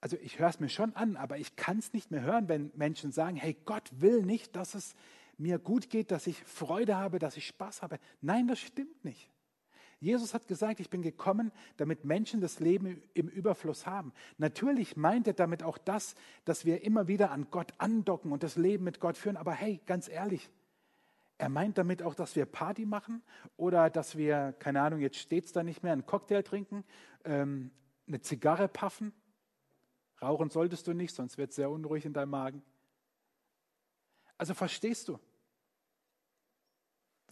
also 0.02 0.18
ich 0.18 0.40
höre 0.40 0.50
es 0.50 0.60
mir 0.60 0.70
schon 0.70 0.94
an, 0.96 1.16
aber 1.16 1.38
ich 1.38 1.56
kann 1.56 1.78
es 1.78 1.94
nicht 1.94 2.12
mehr 2.12 2.22
hören, 2.22 2.50
wenn 2.50 2.72
Menschen 2.76 3.12
sagen, 3.12 3.38
hey, 3.38 3.56
Gott 3.66 3.90
will 3.94 4.24
nicht, 4.24 4.56
dass 4.56 4.74
es 4.76 4.96
mir 5.38 5.58
gut 5.58 5.90
geht, 5.90 6.12
dass 6.12 6.28
ich 6.28 6.44
Freude 6.44 6.98
habe, 6.98 7.18
dass 7.18 7.38
ich 7.38 7.48
Spaß 7.48 7.82
habe. 7.82 7.98
Nein, 8.20 8.48
das 8.48 8.60
stimmt 8.60 9.06
nicht. 9.06 9.31
Jesus 10.02 10.34
hat 10.34 10.48
gesagt, 10.48 10.80
ich 10.80 10.90
bin 10.90 11.04
gekommen, 11.04 11.52
damit 11.78 12.06
Menschen 12.06 12.42
das 12.42 12.60
Leben 12.60 13.04
im 13.14 13.28
Überfluss 13.28 13.86
haben. 13.86 14.14
Natürlich 14.40 14.98
meint 14.98 15.28
er 15.28 15.34
damit 15.34 15.62
auch 15.62 15.78
das, 15.78 16.16
dass 16.44 16.66
wir 16.66 16.84
immer 16.84 17.08
wieder 17.08 17.30
an 17.30 17.52
Gott 17.52 17.72
andocken 17.78 18.32
und 18.32 18.42
das 18.42 18.56
Leben 18.56 18.84
mit 18.84 19.00
Gott 19.00 19.16
führen. 19.16 19.38
Aber 19.38 19.54
hey, 19.54 19.80
ganz 19.86 20.10
ehrlich, 20.10 20.50
er 21.38 21.50
meint 21.50 21.78
damit 21.78 22.02
auch, 22.02 22.16
dass 22.16 22.36
wir 22.36 22.48
Party 22.48 22.88
machen 22.88 23.22
oder 23.58 23.92
dass 23.92 24.18
wir, 24.18 24.54
keine 24.58 24.82
Ahnung, 24.82 25.02
jetzt 25.02 25.18
steht 25.18 25.46
es 25.46 25.52
da 25.52 25.62
nicht 25.62 25.84
mehr, 25.84 25.94
einen 25.94 26.08
Cocktail 26.08 26.42
trinken, 26.42 26.84
ähm, 27.24 27.70
eine 28.08 28.22
Zigarre 28.22 28.68
paffen. 28.68 29.14
Rauchen 30.20 30.50
solltest 30.50 30.88
du 30.88 30.94
nicht, 30.94 31.14
sonst 31.14 31.38
wird 31.38 31.52
es 31.52 31.58
sehr 31.58 31.70
unruhig 31.70 32.06
in 32.06 32.14
deinem 32.14 32.32
Magen. 32.32 32.64
Also 34.36 34.56
verstehst 34.56 35.08
du? 35.08 35.20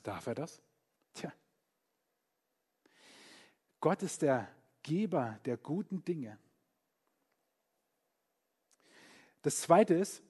Darf 0.04 0.28
er 0.28 0.36
das? 0.36 0.62
Tja, 1.16 1.34
Gott 3.80 4.04
ist 4.04 4.22
der 4.22 4.48
Geber 4.84 5.40
der 5.46 5.58
guten 5.58 6.04
Dinge. 6.04 6.38
Das 9.42 9.62
Zweite 9.62 9.94
ist, 9.94 10.22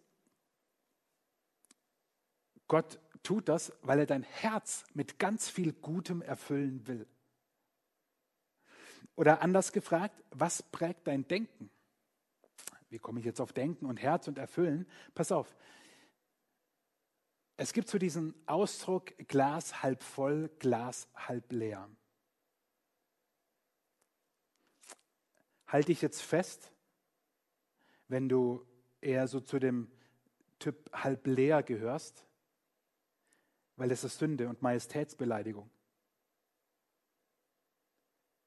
Gott 2.68 3.00
tut 3.24 3.50
das, 3.50 3.74
weil 3.82 4.00
er 4.00 4.06
dein 4.06 4.24
Herz 4.24 4.86
mit 4.94 5.18
ganz 5.18 5.50
viel 5.50 5.74
Gutem 5.74 6.22
erfüllen 6.22 6.88
will. 6.88 7.08
Oder 9.16 9.42
anders 9.42 9.74
gefragt, 9.74 10.24
was 10.32 10.62
prägt 10.64 11.08
dein 11.08 11.28
Denken? 11.28 11.70
Wie 12.90 13.00
komme 13.00 13.20
ich 13.20 13.26
jetzt 13.26 13.42
auf 13.42 13.54
Denken 13.54 13.86
und 13.86 13.98
Herz 13.98 14.28
und 14.28 14.38
Erfüllen? 14.38 14.88
Pass 15.14 15.32
auf. 15.32 15.56
Es 17.58 17.74
gibt 17.74 17.90
so 17.90 17.98
diesen 17.98 18.34
Ausdruck 18.46 19.18
Glas 19.28 19.84
halb 19.84 20.02
voll, 20.02 20.50
Glas 20.60 21.10
halb 21.16 21.52
leer. 21.52 21.90
Halte 25.70 25.92
ich 25.92 26.02
jetzt 26.02 26.22
fest, 26.22 26.72
wenn 28.08 28.28
du 28.28 28.66
eher 29.02 29.28
so 29.28 29.40
zu 29.40 29.60
dem 29.60 29.90
Typ 30.58 30.90
halb 30.92 31.26
leer 31.26 31.64
gehörst, 31.64 32.26
weil 33.78 33.92
es 33.92 34.04
ist 34.04 34.18
Sünde 34.18 34.50
und 34.50 34.62
Majestätsbeleidigung. 34.62 35.70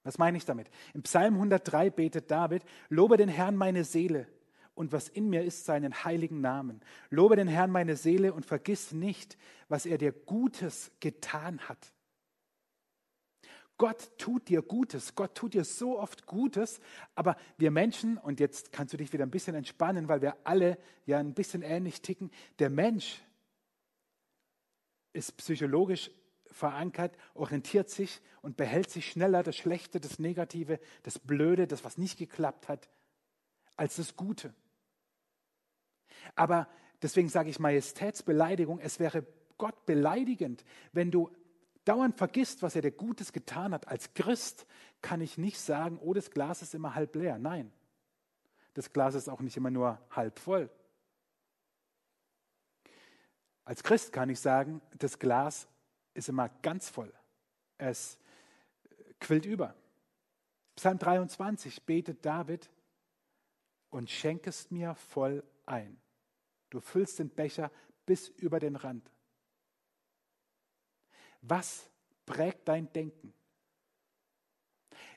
Was 0.03 0.19
meine 0.19 0.37
ich 0.37 0.45
damit? 0.45 0.69
Im 0.95 1.03
Psalm 1.03 1.35
103 1.35 1.91
betet 1.91 2.31
David, 2.31 2.65
lobe 2.89 3.17
den 3.17 3.29
Herrn 3.29 3.57
meine 3.57 3.85
Seele 3.85 4.27
und 4.75 4.93
was 4.93 5.09
in 5.09 5.31
mir 5.31 5.45
ist, 5.45 5.65
seinen 5.65 6.05
heiligen 6.05 6.41
Namen. 6.41 6.81
Lobe 7.09 7.37
den 7.37 7.49
Herrn 7.49 7.71
meine 7.71 7.97
Seele 7.97 8.33
und 8.35 8.45
vergiss 8.45 8.93
nicht, 8.93 9.39
was 9.69 9.87
er 9.87 9.99
dir 9.99 10.13
Gutes 10.13 10.91
getan 11.01 11.61
hat. 11.69 11.93
Gott 13.79 14.17
tut 14.19 14.49
dir 14.49 14.63
Gutes, 14.63 15.15
Gott 15.15 15.35
tut 15.35 15.55
dir 15.55 15.65
so 15.65 15.99
oft 15.99 16.27
Gutes, 16.27 16.81
aber 17.15 17.37
wir 17.57 17.71
Menschen, 17.71 18.17
und 18.17 18.39
jetzt 18.39 18.71
kannst 18.73 18.93
du 18.93 18.97
dich 18.97 19.13
wieder 19.13 19.25
ein 19.25 19.31
bisschen 19.31 19.57
entspannen, 19.57 20.09
weil 20.09 20.23
wir 20.23 20.37
alle 20.45 20.79
ja 21.05 21.19
ein 21.19 21.35
bisschen 21.35 21.63
ähnlich 21.63 22.01
ticken, 22.01 22.31
der 22.59 22.71
Mensch 22.71 23.23
ist 25.13 25.37
psychologisch 25.37 26.11
verankert, 26.47 27.17
orientiert 27.35 27.91
sich 27.91 28.21
und 28.43 28.57
behält 28.57 28.91
sich 28.91 29.11
schneller 29.11 29.43
das 29.43 29.57
Schlechte, 29.57 30.01
das 30.01 30.19
Negative, 30.19 30.79
das 31.03 31.19
Blöde, 31.19 31.67
das, 31.67 31.85
was 31.85 31.99
nicht 31.99 32.19
geklappt 32.19 32.69
hat, 32.69 32.89
als 33.77 33.97
das 33.97 34.17
Gute. 34.17 34.55
Aber 36.35 36.69
deswegen 37.01 37.29
sage 37.29 37.51
ich 37.51 37.59
Majestätsbeleidigung, 37.59 38.79
es 38.79 39.01
wäre 39.01 39.27
Gott 39.59 39.87
beleidigend, 39.87 40.65
wenn 40.93 41.11
du 41.11 41.31
dauernd 41.85 42.16
vergisst, 42.16 42.62
was 42.62 42.77
er 42.77 42.83
dir 42.83 42.92
Gutes 42.92 43.33
getan 43.33 43.73
hat, 43.73 43.88
als 43.88 44.14
Christ 44.14 44.66
kann 45.01 45.21
ich 45.21 45.38
nicht 45.38 45.59
sagen, 45.59 45.99
oh, 46.01 46.14
das 46.14 46.31
Glas 46.31 46.62
ist 46.62 46.75
immer 46.75 46.95
halb 46.95 47.14
leer. 47.16 47.38
Nein, 47.38 47.73
das 48.75 48.92
Glas 48.92 49.14
ist 49.14 49.29
auch 49.29 49.40
nicht 49.40 49.57
immer 49.57 49.71
nur 49.71 50.01
halb 50.11 50.38
voll. 50.38 50.71
Als 53.64 53.83
Christ 53.83 54.12
kann 54.12 54.29
ich 54.29 54.40
sagen, 54.40 54.81
das 54.99 55.18
Glas 55.18 55.68
ist 56.14 56.29
immer 56.29 56.49
ganz 56.49 56.88
voll. 56.88 57.12
Es 57.79 58.18
quillt 59.21 59.47
über. 59.47 59.75
Psalm 60.77 60.99
23 60.99 61.85
betet 61.85 62.25
David 62.25 62.71
und 63.90 64.11
schenkest 64.11 64.73
mir 64.73 64.95
voll 64.95 65.45
ein. 65.66 66.01
Du 66.71 66.81
füllst 66.81 67.18
den 67.18 67.29
Becher 67.29 67.71
bis 68.07 68.29
über 68.29 68.59
den 68.59 68.77
Rand. 68.77 69.11
Was 71.43 71.89
prägt 72.27 72.69
dein 72.69 72.93
Denken? 72.93 73.33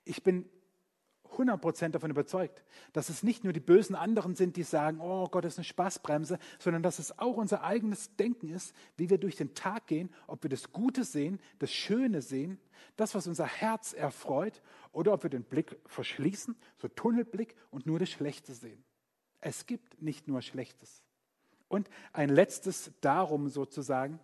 Ich 0.03 0.23
bin 0.23 0.49
100% 1.37 1.89
davon 1.89 2.11
überzeugt, 2.11 2.63
dass 2.93 3.09
es 3.09 3.23
nicht 3.23 3.43
nur 3.43 3.53
die 3.53 3.59
bösen 3.59 3.95
anderen 3.95 4.35
sind, 4.35 4.55
die 4.55 4.63
sagen, 4.63 4.99
oh 5.01 5.27
Gott 5.27 5.45
ist 5.45 5.57
eine 5.57 5.65
Spaßbremse, 5.65 6.39
sondern 6.59 6.83
dass 6.83 6.99
es 6.99 7.17
auch 7.19 7.37
unser 7.37 7.63
eigenes 7.63 8.15
Denken 8.15 8.49
ist, 8.49 8.73
wie 8.97 9.09
wir 9.09 9.17
durch 9.17 9.35
den 9.35 9.53
Tag 9.53 9.87
gehen, 9.87 10.13
ob 10.27 10.43
wir 10.43 10.49
das 10.49 10.71
Gute 10.71 11.03
sehen, 11.03 11.39
das 11.59 11.73
Schöne 11.73 12.21
sehen, 12.21 12.59
das, 12.95 13.15
was 13.15 13.27
unser 13.27 13.45
Herz 13.45 13.93
erfreut, 13.93 14.61
oder 14.91 15.13
ob 15.13 15.23
wir 15.23 15.29
den 15.29 15.43
Blick 15.43 15.77
verschließen, 15.85 16.55
so 16.77 16.87
Tunnelblick 16.87 17.55
und 17.69 17.85
nur 17.85 17.99
das 17.99 18.09
Schlechte 18.09 18.53
sehen. 18.53 18.83
Es 19.41 19.65
gibt 19.65 20.01
nicht 20.01 20.27
nur 20.27 20.41
Schlechtes. 20.41 21.03
Und 21.67 21.89
ein 22.13 22.29
letztes 22.29 22.91
darum 23.01 23.49
sozusagen, 23.49 24.19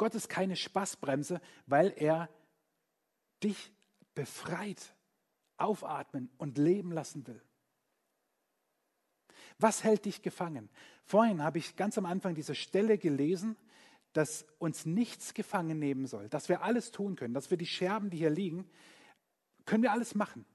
Gott 0.00 0.14
ist 0.14 0.30
keine 0.30 0.56
Spaßbremse, 0.56 1.42
weil 1.66 1.92
er 1.94 2.30
dich 3.42 3.70
befreit, 4.14 4.94
aufatmen 5.58 6.30
und 6.38 6.56
leben 6.56 6.90
lassen 6.90 7.26
will. 7.26 7.42
Was 9.58 9.84
hält 9.84 10.06
dich 10.06 10.22
gefangen? 10.22 10.70
Vorhin 11.04 11.42
habe 11.42 11.58
ich 11.58 11.76
ganz 11.76 11.98
am 11.98 12.06
Anfang 12.06 12.34
diese 12.34 12.54
Stelle 12.54 12.96
gelesen, 12.96 13.58
dass 14.14 14.46
uns 14.58 14.86
nichts 14.86 15.34
gefangen 15.34 15.78
nehmen 15.78 16.06
soll, 16.06 16.30
dass 16.30 16.48
wir 16.48 16.62
alles 16.62 16.92
tun 16.92 17.14
können, 17.14 17.34
dass 17.34 17.50
wir 17.50 17.58
die 17.58 17.66
Scherben, 17.66 18.08
die 18.08 18.16
hier 18.16 18.30
liegen, 18.30 18.70
können 19.66 19.82
wir 19.82 19.92
alles 19.92 20.14
machen. 20.14 20.46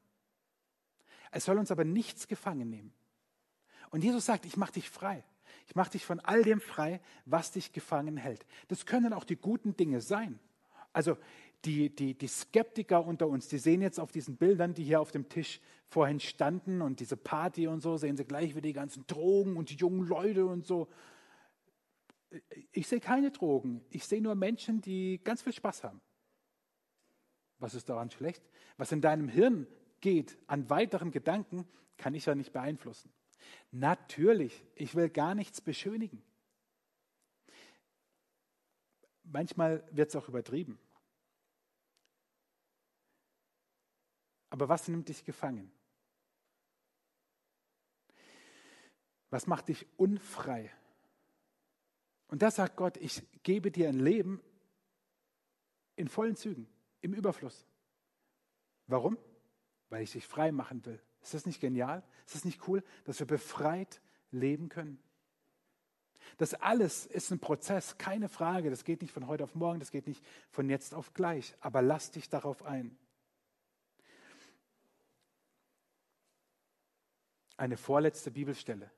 Es 1.30 1.46
soll 1.46 1.60
uns 1.60 1.70
aber 1.70 1.84
nichts 1.84 2.28
gefangen 2.28 2.72
nehmen. 2.72 2.96
Und 3.92 4.04
Jesus 4.04 4.26
sagt, 4.26 4.48
ich 4.48 4.58
mache 4.58 4.74
dich 4.74 4.90
frei. 4.90 5.24
Ich 5.66 5.76
mache 5.76 5.92
dich 5.92 6.06
von 6.06 6.20
all 6.20 6.44
dem 6.44 6.62
frei, 6.62 7.02
was 7.26 7.52
dich 7.52 7.74
gefangen 7.74 8.18
hält. 8.18 8.46
Das 8.68 8.86
können 8.86 9.14
auch 9.14 9.24
die 9.24 9.36
guten 9.36 9.76
Dinge 9.76 10.02
sein. 10.02 10.40
Also 10.94 11.18
die, 11.66 11.94
die, 11.94 12.14
die 12.14 12.28
Skeptiker 12.28 13.06
unter 13.06 13.28
uns, 13.28 13.48
die 13.48 13.58
sehen 13.58 13.82
jetzt 13.82 14.00
auf 14.00 14.12
diesen 14.12 14.38
Bildern, 14.38 14.74
die 14.74 14.84
hier 14.84 15.02
auf 15.02 15.12
dem 15.12 15.28
Tisch 15.28 15.60
vorhin 15.88 16.20
standen 16.20 16.82
und 16.82 17.00
diese 17.00 17.18
Party 17.18 17.68
und 17.68 17.82
so, 17.82 17.98
sehen 17.98 18.18
sie 18.18 18.26
gleich 18.26 18.52
wieder 18.52 18.62
die 18.62 18.74
ganzen 18.74 19.06
Drogen 19.08 19.58
und 19.58 19.70
die 19.70 19.76
jungen 19.76 20.06
Leute 20.06 20.46
und 20.46 20.66
so. 20.66 20.88
Ich 22.72 22.88
sehe 22.88 23.00
keine 23.00 23.32
Drogen. 23.32 23.84
Ich 23.90 24.06
sehe 24.06 24.22
nur 24.22 24.36
Menschen, 24.36 24.82
die 24.82 25.20
ganz 25.24 25.42
viel 25.42 25.54
Spaß 25.54 25.84
haben. 25.84 26.02
Was 27.60 27.74
ist 27.74 27.90
daran 27.90 28.12
schlecht? 28.12 28.44
Was 28.78 28.92
in 28.92 29.02
deinem 29.02 29.30
Hirn 29.30 29.68
geht 30.02 30.38
an 30.48 30.70
weiteren 30.70 31.12
Gedanken, 31.12 31.68
kann 31.98 32.14
ich 32.14 32.26
ja 32.26 32.36
nicht 32.36 32.52
beeinflussen. 32.52 33.12
Natürlich, 33.72 34.66
ich 34.76 34.96
will 34.96 35.10
gar 35.10 35.36
nichts 35.36 35.62
beschönigen. 35.62 36.24
Manchmal 39.24 39.84
wird 39.92 40.10
es 40.10 40.16
auch 40.16 40.30
übertrieben. 40.30 40.80
Aber 44.50 44.70
was 44.70 44.88
nimmt 44.88 45.10
dich 45.10 45.26
gefangen? 45.26 45.72
Was 49.30 49.48
macht 49.48 49.68
dich 49.68 49.86
unfrei? 49.98 50.72
Und 52.28 52.42
da 52.42 52.52
sagt 52.52 52.78
Gott, 52.78 52.98
ich 52.98 53.22
gebe 53.44 53.72
dir 53.72 53.90
ein 53.90 54.00
Leben 54.00 54.42
in 55.96 56.08
vollen 56.08 56.36
Zügen, 56.36 56.68
im 57.02 57.14
Überfluss. 57.14 57.66
Warum? 58.88 59.18
Weil 59.90 60.04
ich 60.04 60.12
dich 60.12 60.26
frei 60.26 60.52
machen 60.52 60.86
will. 60.86 61.02
Ist 61.26 61.34
das 61.34 61.48
nicht 61.48 61.60
genial? 61.60 62.04
Ist 62.28 62.36
das 62.36 62.46
nicht 62.46 62.68
cool, 62.68 62.84
dass 63.06 63.18
wir 63.18 63.26
befreit 63.26 64.00
leben 64.30 64.70
können? 64.70 65.00
Das 66.38 66.54
alles 66.54 67.08
ist 67.08 67.32
ein 67.32 67.40
Prozess, 67.40 67.98
keine 67.98 68.30
Frage. 68.30 68.70
Das 68.70 68.84
geht 68.84 69.02
nicht 69.02 69.12
von 69.12 69.26
heute 69.26 69.44
auf 69.44 69.56
morgen, 69.56 69.80
das 69.80 69.90
geht 69.90 70.06
nicht 70.06 70.24
von 70.52 70.70
jetzt 70.70 70.94
auf 70.94 71.16
gleich. 71.16 71.56
Aber 71.62 71.82
lass 71.82 72.12
dich 72.12 72.30
darauf 72.30 72.64
ein. 72.64 72.96
Eine 77.58 77.78
vorletzte 77.78 78.30
Bibelstelle. 78.30 78.92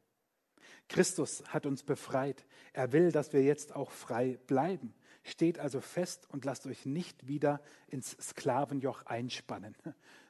Christus 0.89 1.43
hat 1.47 1.65
uns 1.65 1.83
befreit. 1.83 2.45
Er 2.73 2.91
will, 2.91 3.13
dass 3.13 3.31
wir 3.31 3.41
jetzt 3.41 3.73
auch 3.73 3.91
frei 3.91 4.37
bleiben. 4.47 4.93
Steht 5.27 5.59
also 5.59 5.81
fest 5.81 6.25
und 6.29 6.45
lasst 6.45 6.65
euch 6.67 6.85
nicht 6.85 7.27
wieder 7.27 7.59
ins 7.89 8.11
Sklavenjoch 8.11 9.05
einspannen. 9.05 9.75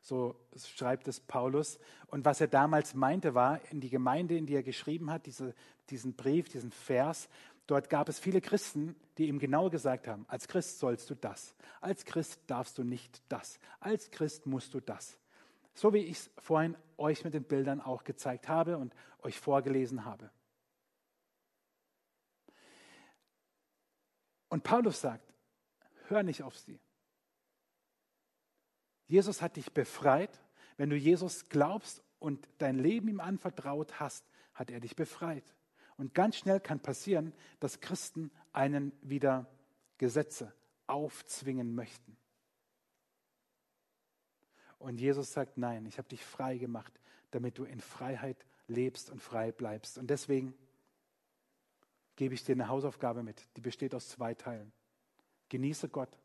So 0.02 0.36
schreibt 0.56 1.08
es 1.08 1.20
Paulus. 1.20 1.78
Und 2.08 2.26
was 2.26 2.42
er 2.42 2.48
damals 2.48 2.96
meinte, 2.96 3.36
war 3.36 3.62
in 3.70 3.80
die 3.80 3.92
Gemeinde, 3.92 4.36
in 4.36 4.48
die 4.48 4.56
er 4.56 4.64
geschrieben 4.64 5.12
hat, 5.12 5.28
diese, 5.28 5.54
diesen 5.92 6.16
Brief, 6.16 6.50
diesen 6.50 6.72
Vers, 6.72 7.30
dort 7.68 7.92
gab 7.92 8.10
es 8.10 8.18
viele 8.18 8.42
Christen, 8.42 8.96
die 9.20 9.28
ihm 9.28 9.38
genau 9.38 9.70
gesagt 9.70 10.08
haben, 10.08 10.26
als 10.30 10.48
Christ 10.48 10.80
sollst 10.80 11.12
du 11.12 11.16
das, 11.16 11.54
als 11.80 12.04
Christ 12.04 12.42
darfst 12.48 12.80
du 12.80 12.84
nicht 12.84 13.22
das, 13.30 13.60
als 13.80 14.10
Christ 14.10 14.48
musst 14.48 14.74
du 14.74 14.80
das. 14.80 15.20
So 15.76 15.94
wie 15.94 16.00
ich 16.00 16.18
es 16.18 16.32
vorhin 16.40 16.76
euch 16.98 17.24
mit 17.24 17.36
den 17.36 17.44
Bildern 17.44 17.82
auch 17.82 18.04
gezeigt 18.04 18.50
habe 18.50 18.80
und 18.80 18.96
euch 19.22 19.40
vorgelesen 19.40 20.06
habe. 20.06 20.32
Und 24.58 24.64
Paulus 24.64 25.02
sagt, 25.02 25.36
hör 26.08 26.24
nicht 26.24 26.42
auf 26.42 26.58
sie. 26.58 26.80
Jesus 29.06 29.44
hat 29.44 29.56
dich 29.56 29.72
befreit. 29.72 30.42
Wenn 30.78 30.90
du 30.90 30.96
Jesus 30.96 31.48
glaubst 31.48 32.02
und 32.18 32.50
dein 32.58 32.80
Leben 32.80 33.08
ihm 33.08 33.20
anvertraut 33.20 34.00
hast, 34.00 34.26
hat 34.56 34.72
er 34.72 34.80
dich 34.80 34.96
befreit. 34.96 35.44
Und 35.96 36.16
ganz 36.16 36.38
schnell 36.38 36.60
kann 36.60 36.80
passieren, 36.80 37.36
dass 37.60 37.82
Christen 37.82 38.32
einen 38.52 38.94
wieder 39.04 39.46
Gesetze 40.00 40.52
aufzwingen 40.88 41.76
möchten. 41.76 42.18
Und 44.80 45.00
Jesus 45.00 45.34
sagt, 45.34 45.60
nein, 45.60 45.86
ich 45.86 46.00
habe 46.00 46.08
dich 46.08 46.26
frei 46.26 46.58
gemacht, 46.58 47.00
damit 47.30 47.60
du 47.60 47.64
in 47.64 47.80
Freiheit 47.80 48.44
lebst 48.66 49.12
und 49.12 49.22
frei 49.22 49.52
bleibst. 49.52 50.00
Und 50.00 50.10
deswegen 50.10 50.56
gebe 52.18 52.34
ich 52.34 52.44
dir 52.44 52.54
eine 52.54 52.68
Hausaufgabe 52.68 53.24
mit, 53.24 53.48
die 53.56 53.62
besteht 53.62 53.96
aus 53.96 54.10
zwei 54.10 54.34
Teilen. 54.34 54.74
Genieße 55.48 55.88
Gott 55.88 56.20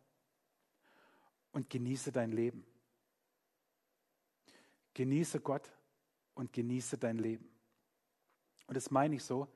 und 1.52 1.70
genieße 1.70 2.10
dein 2.10 2.32
Leben. 2.32 2.66
Genieße 4.94 5.40
Gott 5.40 5.70
und 6.34 6.52
genieße 6.52 6.98
dein 6.98 7.18
Leben. 7.18 7.48
Und 8.66 8.74
das 8.74 8.90
meine 8.90 9.16
ich 9.16 9.22
so, 9.22 9.46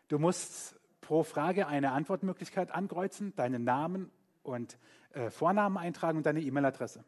Du 0.07 0.19
musst 0.19 0.79
pro 1.01 1.23
Frage 1.23 1.67
eine 1.67 1.91
Antwortmöglichkeit 1.91 2.71
ankreuzen, 2.71 3.35
deinen 3.35 3.63
Namen 3.63 4.11
und 4.43 4.77
äh, 5.13 5.29
Vornamen 5.29 5.77
eintragen 5.77 6.17
und 6.17 6.25
deine 6.25 6.41
E-Mail-Adresse. 6.41 7.03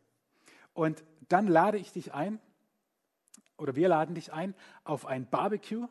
Und 0.74 1.04
dann 1.30 1.48
lade 1.48 1.78
ich 1.78 1.92
dich 1.92 2.14
ein, 2.14 2.40
oder 3.58 3.76
wir 3.76 3.90
laden 3.90 4.16
dich 4.16 4.34
ein, 4.34 4.56
auf 4.84 5.06
ein 5.06 5.30
Barbecue 5.30 5.88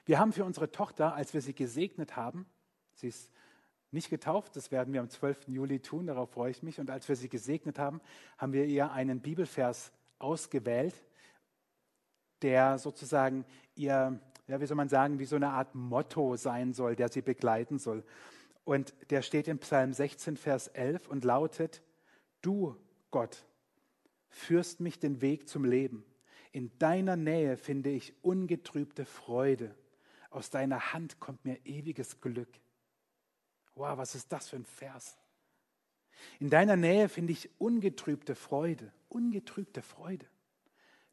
Wir 0.05 0.19
haben 0.19 0.31
für 0.31 0.45
unsere 0.45 0.71
Tochter, 0.71 1.15
als 1.15 1.33
wir 1.33 1.41
sie 1.41 1.53
gesegnet 1.53 2.15
haben, 2.15 2.45
sie 2.93 3.09
ist 3.09 3.31
nicht 3.91 4.09
getauft, 4.09 4.55
das 4.55 4.71
werden 4.71 4.93
wir 4.93 5.01
am 5.01 5.09
12. 5.09 5.47
Juli 5.47 5.79
tun, 5.79 6.07
darauf 6.07 6.31
freue 6.31 6.51
ich 6.51 6.63
mich. 6.63 6.79
Und 6.79 6.89
als 6.89 7.07
wir 7.07 7.15
sie 7.15 7.29
gesegnet 7.29 7.79
haben, 7.79 8.01
haben 8.37 8.53
wir 8.53 8.65
ihr 8.65 8.91
einen 8.91 9.21
Bibelvers 9.21 9.91
ausgewählt, 10.19 10.93
der 12.41 12.77
sozusagen 12.77 13.45
ihr, 13.75 14.19
ja, 14.47 14.61
wie 14.61 14.65
soll 14.65 14.77
man 14.77 14.89
sagen, 14.89 15.19
wie 15.19 15.25
so 15.25 15.35
eine 15.35 15.49
Art 15.49 15.73
Motto 15.75 16.35
sein 16.35 16.73
soll, 16.73 16.95
der 16.95 17.09
sie 17.09 17.21
begleiten 17.21 17.79
soll. 17.79 18.03
Und 18.63 18.93
der 19.09 19.21
steht 19.21 19.47
in 19.47 19.59
Psalm 19.59 19.93
16, 19.93 20.37
Vers 20.37 20.67
11 20.67 21.07
und 21.07 21.23
lautet, 21.23 21.81
du, 22.41 22.75
Gott, 23.11 23.45
führst 24.29 24.79
mich 24.79 24.99
den 24.99 25.21
Weg 25.21 25.47
zum 25.47 25.65
Leben. 25.65 26.05
In 26.51 26.77
deiner 26.79 27.15
Nähe 27.15 27.57
finde 27.57 27.89
ich 27.89 28.13
ungetrübte 28.23 29.05
Freude. 29.05 29.75
Aus 30.29 30.49
deiner 30.49 30.93
Hand 30.93 31.19
kommt 31.19 31.45
mir 31.45 31.65
ewiges 31.65 32.21
Glück. 32.21 32.49
Wow, 33.75 33.97
was 33.97 34.15
ist 34.15 34.31
das 34.31 34.49
für 34.49 34.55
ein 34.55 34.65
Vers? 34.65 35.17
In 36.39 36.49
deiner 36.49 36.75
Nähe 36.75 37.09
finde 37.09 37.33
ich 37.33 37.49
ungetrübte 37.59 38.35
Freude, 38.35 38.91
ungetrübte 39.09 39.81
Freude. 39.81 40.25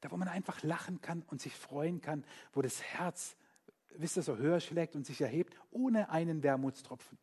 Da, 0.00 0.10
wo 0.10 0.16
man 0.16 0.28
einfach 0.28 0.62
lachen 0.62 1.00
kann 1.00 1.22
und 1.22 1.40
sich 1.40 1.54
freuen 1.54 2.00
kann, 2.00 2.24
wo 2.52 2.62
das 2.62 2.82
Herz, 2.82 3.36
wisst 3.90 4.16
ihr, 4.16 4.22
so 4.22 4.36
höher 4.36 4.60
schlägt 4.60 4.96
und 4.96 5.06
sich 5.06 5.20
erhebt, 5.20 5.56
ohne 5.70 6.10
einen 6.10 6.42
Wermutstropfen. 6.42 7.18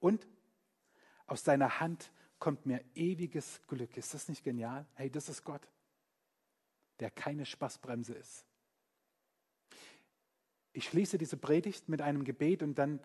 Und 0.00 0.26
aus 1.26 1.42
deiner 1.42 1.80
Hand 1.80 2.12
kommt 2.46 2.64
mir 2.64 2.80
ewiges 2.94 3.60
Glück. 3.66 3.96
Ist 3.96 4.14
das 4.14 4.28
nicht 4.28 4.44
genial? 4.44 4.86
Hey, 4.94 5.10
das 5.10 5.28
ist 5.28 5.42
Gott, 5.42 5.68
der 7.00 7.10
keine 7.10 7.44
Spaßbremse 7.44 8.14
ist. 8.14 8.46
Ich 10.72 10.84
schließe 10.84 11.18
diese 11.18 11.36
Predigt 11.36 11.88
mit 11.88 12.00
einem 12.00 12.22
Gebet 12.22 12.62
und 12.62 12.78
dann 12.78 13.00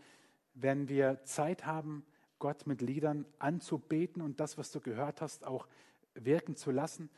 wenn 0.54 0.90
wir 0.90 1.24
Zeit 1.24 1.66
haben, 1.66 2.06
Gott 2.38 2.68
mit 2.68 2.82
Liedern 2.82 3.26
anzubeten 3.40 4.22
und 4.22 4.40
das, 4.40 4.60
was 4.60 4.72
du 4.72 4.80
gehört 4.80 5.22
hast, 5.22 5.44
auch 5.44 5.68
wirken 6.14 6.56
zu 6.56 6.70
lassen. 6.70 7.10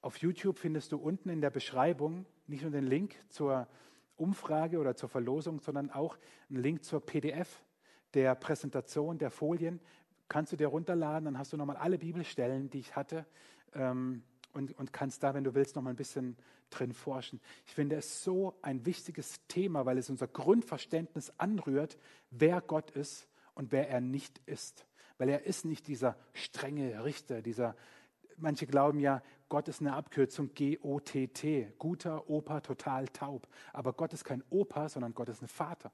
Auf 0.00 0.16
YouTube 0.16 0.58
findest 0.58 0.90
du 0.90 0.96
unten 0.96 1.28
in 1.28 1.40
der 1.40 1.50
Beschreibung 1.50 2.26
nicht 2.48 2.62
nur 2.62 2.72
den 2.72 2.88
Link 2.88 3.14
zur 3.28 3.68
Umfrage 4.16 4.80
oder 4.80 4.96
zur 4.96 5.08
Verlosung, 5.08 5.60
sondern 5.60 5.92
auch 5.92 6.18
einen 6.50 6.60
Link 6.60 6.82
zur 6.82 7.06
PDF 7.06 7.62
der 8.14 8.34
Präsentation 8.34 9.16
der 9.16 9.30
Folien. 9.30 9.78
Kannst 10.28 10.52
du 10.52 10.56
dir 10.56 10.68
runterladen, 10.68 11.26
dann 11.26 11.38
hast 11.38 11.52
du 11.52 11.56
nochmal 11.56 11.76
alle 11.76 11.98
Bibelstellen, 11.98 12.70
die 12.70 12.80
ich 12.80 12.96
hatte 12.96 13.26
ähm, 13.74 14.22
und, 14.52 14.76
und 14.78 14.92
kannst 14.92 15.22
da, 15.22 15.34
wenn 15.34 15.44
du 15.44 15.54
willst, 15.54 15.76
nochmal 15.76 15.92
ein 15.92 15.96
bisschen 15.96 16.36
drin 16.70 16.92
forschen. 16.92 17.40
Ich 17.66 17.74
finde 17.74 17.96
es 17.96 18.24
so 18.24 18.58
ein 18.62 18.84
wichtiges 18.86 19.40
Thema, 19.48 19.86
weil 19.86 19.98
es 19.98 20.10
unser 20.10 20.26
Grundverständnis 20.26 21.32
anrührt, 21.38 21.98
wer 22.30 22.60
Gott 22.60 22.90
ist 22.90 23.28
und 23.54 23.72
wer 23.72 23.88
er 23.88 24.00
nicht 24.00 24.40
ist. 24.46 24.86
Weil 25.18 25.28
er 25.28 25.44
ist 25.44 25.64
nicht 25.64 25.86
dieser 25.86 26.16
strenge 26.32 27.04
Richter, 27.04 27.40
dieser, 27.40 27.76
manche 28.36 28.66
glauben 28.66 28.98
ja, 28.98 29.22
Gott 29.48 29.68
ist 29.68 29.80
eine 29.80 29.94
Abkürzung 29.94 30.52
G-O-T-T, 30.54 31.74
guter 31.78 32.28
Opa, 32.28 32.60
total 32.60 33.06
taub. 33.08 33.46
Aber 33.72 33.92
Gott 33.92 34.12
ist 34.12 34.24
kein 34.24 34.42
Opa, 34.50 34.88
sondern 34.88 35.14
Gott 35.14 35.28
ist 35.28 35.42
ein 35.42 35.48
Vater. 35.48 35.92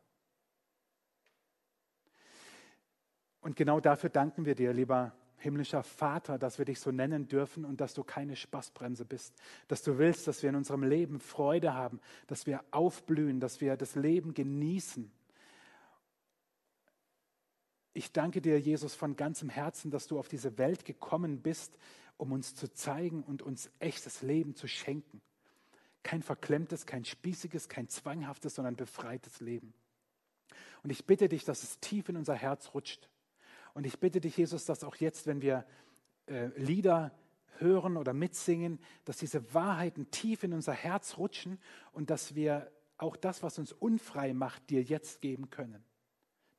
Und 3.42 3.56
genau 3.56 3.80
dafür 3.80 4.08
danken 4.08 4.46
wir 4.46 4.54
dir, 4.54 4.72
lieber 4.72 5.12
himmlischer 5.36 5.82
Vater, 5.82 6.38
dass 6.38 6.58
wir 6.58 6.64
dich 6.64 6.78
so 6.78 6.92
nennen 6.92 7.26
dürfen 7.26 7.64
und 7.64 7.80
dass 7.80 7.92
du 7.92 8.04
keine 8.04 8.36
Spaßbremse 8.36 9.04
bist, 9.04 9.34
dass 9.66 9.82
du 9.82 9.98
willst, 9.98 10.28
dass 10.28 10.42
wir 10.42 10.50
in 10.50 10.56
unserem 10.56 10.84
Leben 10.84 11.18
Freude 11.18 11.74
haben, 11.74 12.00
dass 12.28 12.46
wir 12.46 12.64
aufblühen, 12.70 13.40
dass 13.40 13.60
wir 13.60 13.76
das 13.76 13.96
Leben 13.96 14.32
genießen. 14.32 15.10
Ich 17.94 18.12
danke 18.12 18.40
dir, 18.40 18.58
Jesus, 18.60 18.94
von 18.94 19.16
ganzem 19.16 19.50
Herzen, 19.50 19.90
dass 19.90 20.06
du 20.06 20.20
auf 20.20 20.28
diese 20.28 20.56
Welt 20.56 20.84
gekommen 20.84 21.42
bist, 21.42 21.76
um 22.16 22.30
uns 22.30 22.54
zu 22.54 22.72
zeigen 22.72 23.24
und 23.24 23.42
uns 23.42 23.70
echtes 23.80 24.22
Leben 24.22 24.54
zu 24.54 24.68
schenken. 24.68 25.20
Kein 26.04 26.22
verklemmtes, 26.22 26.86
kein 26.86 27.04
spießiges, 27.04 27.68
kein 27.68 27.88
zwanghaftes, 27.88 28.54
sondern 28.54 28.76
befreites 28.76 29.40
Leben. 29.40 29.74
Und 30.84 30.90
ich 30.90 31.04
bitte 31.04 31.28
dich, 31.28 31.44
dass 31.44 31.64
es 31.64 31.80
tief 31.80 32.08
in 32.08 32.16
unser 32.16 32.34
Herz 32.34 32.72
rutscht 32.72 33.08
und 33.74 33.86
ich 33.86 33.98
bitte 33.98 34.20
dich, 34.20 34.36
Jesus, 34.36 34.64
dass 34.64 34.84
auch 34.84 34.96
jetzt, 34.96 35.26
wenn 35.26 35.40
wir 35.40 35.64
äh, 36.26 36.48
Lieder 36.56 37.12
hören 37.58 37.96
oder 37.96 38.12
mitsingen, 38.12 38.78
dass 39.04 39.18
diese 39.18 39.54
Wahrheiten 39.54 40.10
tief 40.10 40.42
in 40.42 40.52
unser 40.52 40.72
Herz 40.72 41.16
rutschen 41.18 41.58
und 41.92 42.10
dass 42.10 42.34
wir 42.34 42.70
auch 42.98 43.16
das, 43.16 43.42
was 43.42 43.58
uns 43.58 43.72
unfrei 43.72 44.32
macht, 44.32 44.70
dir 44.70 44.82
jetzt 44.82 45.20
geben 45.20 45.50
können, 45.50 45.84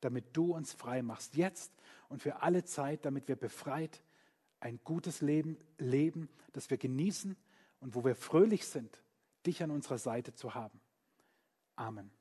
damit 0.01 0.35
du 0.35 0.53
uns 0.53 0.73
frei 0.73 1.01
machst, 1.01 1.35
jetzt 1.35 1.71
und 2.09 2.21
für 2.21 2.41
alle 2.41 2.63
Zeit, 2.63 3.05
damit 3.05 3.27
wir 3.27 3.35
befreit 3.35 4.03
ein 4.59 4.79
gutes 4.83 5.21
Leben 5.21 5.57
leben, 5.77 6.29
das 6.53 6.69
wir 6.69 6.77
genießen 6.77 7.35
und 7.79 7.95
wo 7.95 8.03
wir 8.03 8.15
fröhlich 8.15 8.65
sind, 8.65 9.01
dich 9.45 9.61
an 9.61 9.71
unserer 9.71 9.97
Seite 9.97 10.33
zu 10.33 10.55
haben. 10.55 10.79
Amen. 11.75 12.11